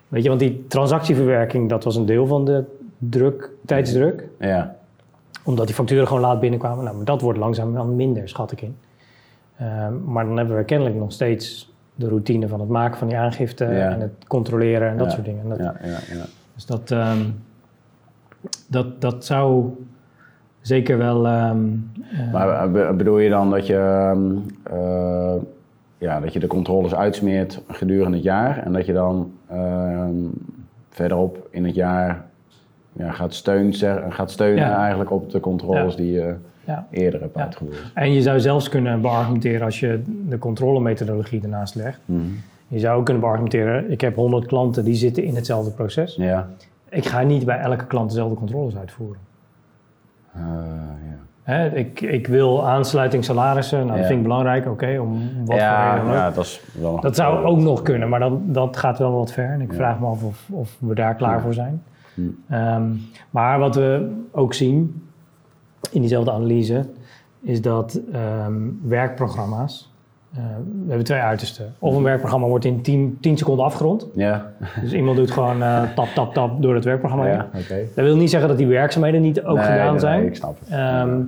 Weet 0.08 0.24
je, 0.24 0.30
want 0.30 0.42
die 0.42 0.66
transactieverwerking, 0.68 1.70
dat 1.70 1.84
was 1.84 1.96
een 1.96 2.06
deel 2.06 2.28
van 2.28 2.46
de 2.46 2.64
druk, 2.98 3.50
tijdsdruk. 3.66 4.28
Ja. 4.40 4.76
Omdat 5.44 5.66
die 5.66 5.76
facturen 5.76 6.08
gewoon 6.08 6.22
laat 6.22 6.40
binnenkwamen. 6.40 6.84
Nou, 6.84 6.96
maar 6.96 7.06
dat 7.06 7.22
wordt 7.22 7.40
langzaam 7.40 7.74
dan 7.74 7.96
minder, 7.96 8.30
schat 8.30 8.52
ik 8.52 8.62
in. 8.62 8.76
Ehm, 9.58 9.94
maar 10.06 10.26
dan 10.26 10.38
hebben 10.38 10.56
we 10.58 10.64
kennelijk 10.64 10.96
nog 10.96 11.12
steeds 11.12 11.72
de 11.96 12.08
routine 12.08 12.48
van 12.48 12.60
het 12.60 12.70
maken 12.70 12.98
van 12.98 13.08
die 13.08 13.18
aangifte 13.18 13.66
Ja. 13.66 13.90
en 13.92 14.00
het 14.02 14.12
controleren 14.28 14.90
en 14.90 14.98
dat 14.98 15.08
Ja. 15.08 15.14
soort 15.14 15.26
dingen. 15.26 15.42
En 15.44 15.50
dat, 15.50 15.58
Ja, 15.58 15.76
ja, 15.84 15.90
ja. 15.90 16.26
Dus 16.54 16.66
dat, 16.66 16.92
ehm, 16.92 17.22
dat, 18.68 19.02
dat 19.02 19.26
zou 19.26 19.70
zeker 20.62 20.98
wel. 20.98 21.28
ehm, 21.28 21.58
eh, 22.12 22.32
Maar 22.32 22.50
eh, 22.50 22.72
be- 22.72 22.94
bedoel 22.98 23.20
je 23.20 23.30
dan 23.30 23.50
dat 23.50 23.68
je, 23.68 23.76
ehm, 23.78 24.32
eh, 24.76 25.36
ja, 25.98 26.20
dat 26.20 26.34
je 26.34 26.40
de 26.40 26.48
controles 26.48 26.96
uitsmeert 26.96 27.62
gedurende 27.68 28.18
het 28.18 28.26
jaar 28.26 28.58
en 28.58 28.74
dat 28.74 28.86
je 28.86 28.94
dan 28.94 29.32
verderop 30.90 31.48
in 31.52 31.66
het 31.66 31.76
jaar 31.76 32.26
ja, 32.94 33.12
gaat, 33.12 33.34
steun, 33.34 33.74
gaat 34.10 34.32
steunen 34.32 34.64
Ja. 34.66 34.78
eigenlijk 34.78 35.12
op 35.12 35.32
de 35.32 35.40
controles 35.40 35.92
Ja. 35.96 35.98
die 36.02 36.12
je 36.12 36.36
ja. 36.66 36.88
eerder 36.90 37.22
hebt 37.22 37.36
Ja. 37.36 37.44
uitgevoerd? 37.44 37.92
En 37.94 38.14
je 38.14 38.22
zou 38.22 38.40
zelfs 38.40 38.70
kunnen 38.70 39.02
beargumenteren 39.02 39.62
als 39.66 39.80
je 39.80 40.02
de 40.28 40.38
controlemethodologie 40.38 41.42
ernaast 41.44 41.76
legt. 41.76 42.00
Mhm. 42.06 42.22
Je 42.74 42.80
zou 42.80 42.98
ook 42.98 43.06
kunnen 43.06 43.24
beargumenteren: 43.24 43.92
ik 43.92 44.02
heb 44.02 44.16
100 44.16 44.46
klanten 44.46 44.84
die 44.84 44.96
zitten 44.96 45.24
in 45.24 45.36
hetzelfde 45.36 45.72
proces. 45.72 46.16
Ja. 46.16 46.48
Ik 46.90 47.06
ga 47.06 47.22
niet 47.22 47.46
bij 47.46 47.60
elke 47.60 47.86
klant 47.86 48.10
dezelfde 48.10 48.36
controles 48.36 48.76
uitvoeren. 48.76 49.22
Eh, 50.34 50.42
ja. 50.42 51.18
Hè, 51.44 51.76
ik, 51.76 52.02
ik 52.02 52.28
wil 52.28 52.68
aansluiting 52.68 53.24
salarissen, 53.24 53.86
nou, 53.86 53.98
dat 53.98 54.06
vind 54.06 54.18
ik 54.18 54.24
belangrijk, 54.24 54.68
oké, 54.68 55.00
om 55.00 55.20
wat 55.38 55.46
voor 55.46 55.56
ja, 55.56 55.90
reden 55.90 56.06
dan 56.06 56.14
ook. 56.14 56.20
ja, 56.20 56.32
dat 56.32 56.44
is 56.44 56.62
wel 56.80 57.00
Dat 57.00 57.16
zou 57.16 57.46
ook 57.46 57.58
nog 57.58 57.82
kunnen, 57.82 58.10
maar 58.10 58.20
dan, 58.20 58.42
dat 58.46 58.78
gaat 58.78 58.98
wel 58.98 59.12
wat 59.12 59.32
ver. 59.32 59.50
En 59.50 59.62
ik 59.62 59.74
vraag 59.74 60.00
me 60.00 60.06
af 60.06 60.24
of, 60.24 60.48
of 60.52 60.78
we 60.80 60.96
daar 60.96 61.16
klaar 61.16 61.42
voor 61.42 61.54
zijn. 61.54 61.84
Hm. 62.14 62.22
Ehm, 62.50 62.84
maar 63.30 63.60
wat 63.60 63.76
we 63.76 64.16
ook 64.32 64.54
zien 64.54 65.08
in 65.92 66.00
diezelfde 66.00 66.32
analyse, 66.32 66.86
is 67.42 67.62
dat 67.62 68.02
ehm, 68.12 68.54
werkprogramma's. 68.82 69.93
Eh, 70.34 70.40
we 70.66 70.88
hebben 70.88 71.04
twee 71.06 71.20
uitersten. 71.20 71.74
Of 71.80 71.96
een 71.96 72.04
werkprogramma 72.04 72.48
wordt 72.48 72.66
in 72.66 72.82
10, 72.82 73.18
10 73.22 73.38
seconden 73.38 73.66
afgerond. 73.66 74.08
Ja, 74.16 74.52
Dus 74.82 74.92
iemand 74.94 75.18
doet 75.18 75.32
gewoon 75.32 75.64
eh, 75.64 75.84
tap, 75.96 76.08
tap, 76.08 76.34
tap 76.34 76.62
door 76.62 76.76
het 76.76 76.84
werkprogramma 76.84 77.26
heen. 77.26 77.34
ja 77.36 77.48
oké. 77.54 77.76
Dat 77.96 78.06
wil 78.06 78.16
niet 78.16 78.30
zeggen 78.30 78.50
dat 78.50 78.58
die 78.58 78.68
werkzaamheden 78.68 79.22
niet 79.22 79.44
ook 79.44 79.56
Nee, 79.58 79.66
gedaan 79.66 79.92
nee, 79.92 80.00
zijn. 80.00 80.20
Nee, 80.20 80.28
ik 80.30 80.36
snap 80.36 80.60
het. 80.60 80.70
Ehm, 80.70 81.22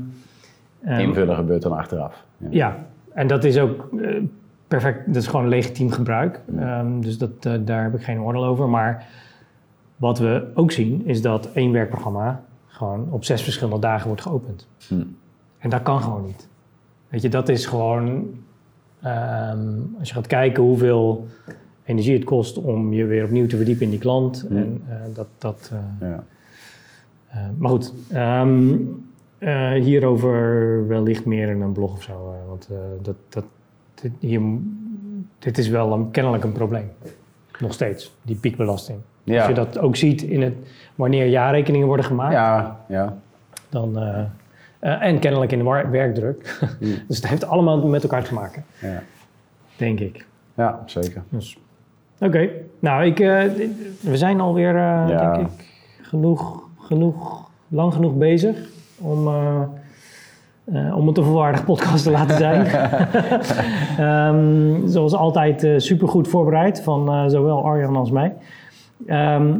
ehm, 0.83 0.99
Invullen 0.99 1.35
gebeurt 1.35 1.61
dan 1.61 1.77
achteraf. 1.77 2.23
Ja. 2.37 2.47
ja, 2.49 2.77
en 3.13 3.27
dat 3.27 3.43
is 3.43 3.59
ook 3.59 3.89
eh, 4.01 4.21
perfect. 4.67 5.05
Dat 5.07 5.15
is 5.15 5.27
gewoon 5.27 5.47
legitiem 5.47 5.91
gebruik. 5.91 6.39
Ehm, 6.59 6.99
dus 6.99 7.17
dat, 7.17 7.43
daar 7.59 7.83
heb 7.83 7.93
ik 7.95 8.03
geen 8.03 8.21
oordeel 8.21 8.45
over. 8.45 8.69
Maar 8.69 9.05
wat 9.95 10.19
we 10.19 10.47
ook 10.53 10.71
zien 10.71 11.01
is 11.05 11.21
dat 11.21 11.51
één 11.53 11.71
werkprogramma 11.71 12.41
gewoon 12.67 13.07
op 13.09 13.23
zes 13.23 13.41
verschillende 13.43 13.79
dagen 13.79 14.07
wordt 14.07 14.21
geopend. 14.21 14.67
Hm. 14.87 15.03
En 15.57 15.69
dat 15.69 15.81
kan 15.81 16.01
gewoon 16.01 16.25
niet. 16.25 16.47
Weet 17.09 17.21
je, 17.21 17.29
dat 17.29 17.49
is 17.49 17.65
gewoon. 17.65 18.27
Ehm, 19.05 19.67
als 19.99 20.07
je 20.07 20.13
gaat 20.13 20.27
kijken 20.27 20.63
hoeveel 20.63 21.27
energie 21.83 22.13
het 22.13 22.23
kost 22.23 22.57
om 22.57 22.93
je 22.93 23.05
weer 23.05 23.23
opnieuw 23.23 23.47
te 23.47 23.55
verdiepen 23.55 23.83
in 23.83 23.89
die 23.89 23.99
klant. 23.99 24.45
Hmm. 24.47 24.57
En 24.57 24.81
eh, 24.89 24.95
dat. 25.13 25.27
dat 25.37 25.71
eh, 25.99 26.09
Ja. 26.09 26.23
eh, 27.27 27.39
maar 27.57 27.69
goed, 27.69 27.93
eh, 29.39 29.71
hierover 29.71 30.87
wellicht 30.87 31.25
meer 31.25 31.49
in 31.49 31.61
een 31.61 31.71
blog 31.71 31.91
of 31.93 32.03
zo. 32.03 32.33
want 32.47 32.69
dat, 33.01 33.15
dat, 33.29 33.43
dit, 34.01 34.11
hier, 34.19 34.41
dit 35.39 35.57
is 35.57 35.67
wel 35.69 35.93
een, 35.93 36.11
kennelijk 36.11 36.43
een 36.43 36.51
probleem. 36.51 36.89
Nog 37.59 37.73
steeds, 37.73 38.15
die 38.21 38.35
piekbelasting. 38.35 38.99
Als 39.27 39.47
je 39.47 39.53
dat 39.53 39.77
ook 39.79 39.95
ziet 39.95 40.21
in 40.21 40.41
het, 40.41 40.53
wanneer 40.95 41.25
jaarrekeningen 41.25 41.87
worden 41.87 42.05
gemaakt, 42.05 42.33
ja, 42.33 42.79
ja. 42.87 43.17
dan, 43.69 43.97
eh, 44.85 45.01
en 45.01 45.19
kennelijk 45.19 45.51
in 45.51 45.57
de 45.57 45.87
werkdruk. 45.89 46.57
Hmm. 46.79 46.95
dus 47.07 47.15
het 47.17 47.27
heeft 47.27 47.47
allemaal 47.47 47.87
met 47.87 48.03
elkaar 48.03 48.23
te 48.23 48.33
maken, 48.33 48.65
ja. 48.81 49.01
denk 49.77 49.99
ik. 49.99 50.25
Ja, 50.53 50.79
zeker. 50.85 51.23
Dus, 51.29 51.57
Oké, 52.19 52.49
nou, 52.79 53.05
ik, 53.05 53.19
eh, 53.19 53.43
we 54.01 54.17
zijn 54.17 54.39
alweer, 54.39 54.77
Ja. 54.77 55.33
denk 55.33 55.47
ik, 55.47 55.65
genoeg, 56.01 56.69
genoeg, 56.79 57.49
lang 57.67 57.93
genoeg 57.93 58.15
bezig 58.15 58.57
om, 58.97 59.27
om 60.95 61.07
het 61.07 61.17
een 61.17 61.23
volwaardige 61.23 61.63
podcast 61.73 62.03
te 62.03 62.11
laten 62.11 62.37
zijn. 62.37 62.65
Ehm, 63.97 64.87
zoals 64.87 65.13
altijd 65.13 65.59
super 65.59 65.81
supergoed 65.81 66.27
voorbereid 66.27 66.81
van 66.81 67.29
zowel 67.29 67.65
Arjan 67.65 67.95
als 67.95 68.11
mij. 68.11 68.35
Ehm, 69.07 69.53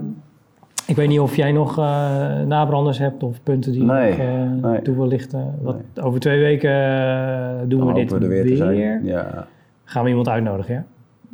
ik 0.88 0.96
weet 0.96 1.08
niet 1.08 1.20
of 1.20 1.36
jij 1.36 1.52
nog 1.52 1.78
eh 1.78 2.40
nabranders 2.48 2.98
hebt 3.00 3.24
of 3.24 3.44
punten 3.44 3.72
die 3.72 3.84
Nee, 3.84 4.12
je 4.12 4.18
nog 4.18 4.64
eh, 4.64 4.70
nee. 4.72 4.82
toe 4.82 4.96
wil 4.96 5.08
lichten. 5.08 5.56
Wat, 5.62 5.76
Over 6.02 6.20
twee 6.20 6.40
weken 6.40 6.72
eh, 6.72 7.50
doen 7.68 7.80
Dan 7.80 7.88
we 7.88 7.94
dit 7.94 8.12
we 8.12 8.20
er 8.20 8.28
weer 8.28 8.46
te 8.48 8.56
zijn. 8.56 8.70
weer. 8.70 9.00
Ja. 9.04 9.48
Gaan 9.84 10.04
we 10.04 10.10
iemand 10.10 10.30
uitnodigen, 10.30 10.74
ja? 10.76 10.84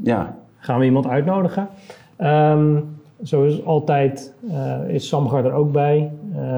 ja, 0.03 0.35
gaan 0.57 0.79
we 0.79 0.85
iemand 0.85 1.07
uitnodigen. 1.07 1.67
Ehm, 2.15 2.75
zoals 3.21 3.65
altijd 3.65 4.33
is 4.87 5.07
Samgar 5.07 5.45
er 5.45 5.51
ook 5.53 5.71
bij. 5.71 6.11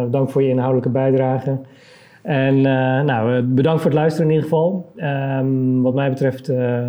Dank 0.10 0.29
voor 0.29 0.41
je 0.43 0.49
inhoudelijke 0.49 0.89
bijdrage. 0.89 1.58
En 2.23 2.55
eh, 2.55 3.03
nou, 3.03 3.36
eh, 3.38 3.43
bedankt 3.45 3.81
voor 3.81 3.91
het 3.91 3.99
luisteren 3.99 4.27
in 4.29 4.33
ieder 4.36 4.49
geval. 4.49 4.91
Ehm, 4.95 5.81
wat 5.81 5.93
mij 5.93 6.09
betreft 6.09 6.49
eh, 6.49 6.88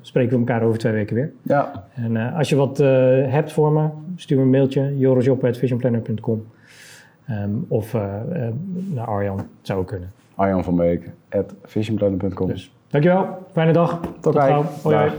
spreken 0.00 0.32
we 0.32 0.38
elkaar 0.38 0.62
over 0.62 0.78
twee 0.78 0.92
weken 0.92 1.14
weer. 1.14 1.32
ja. 1.42 1.84
En 1.94 2.16
als 2.16 2.48
je 2.48 2.56
wat 2.56 2.78
hebt 3.26 3.52
voor 3.52 3.72
me, 3.72 3.88
stuur 4.16 4.36
me 4.36 4.42
een 4.42 4.50
mailtje. 4.50 4.98
jorisjob.visionplanner.com 4.98 6.46
Ehm, 7.26 7.50
Of 7.68 7.92
naar 8.94 9.06
Arjan, 9.06 9.40
zou 9.60 9.80
ook 9.80 9.86
kunnen. 9.86 10.10
Arjan 10.34 10.64
van 10.64 10.76
Beek, 10.76 11.10
at 11.30 11.54
visionplanner.com. 11.64 12.46
Dus 12.46 12.72
dankjewel, 12.88 13.26
fijne 13.52 13.72
dag. 13.72 14.00
Tot 14.00 14.12
Tot 14.20 14.36
gauw. 14.36 14.64
Hoi. 14.82 15.10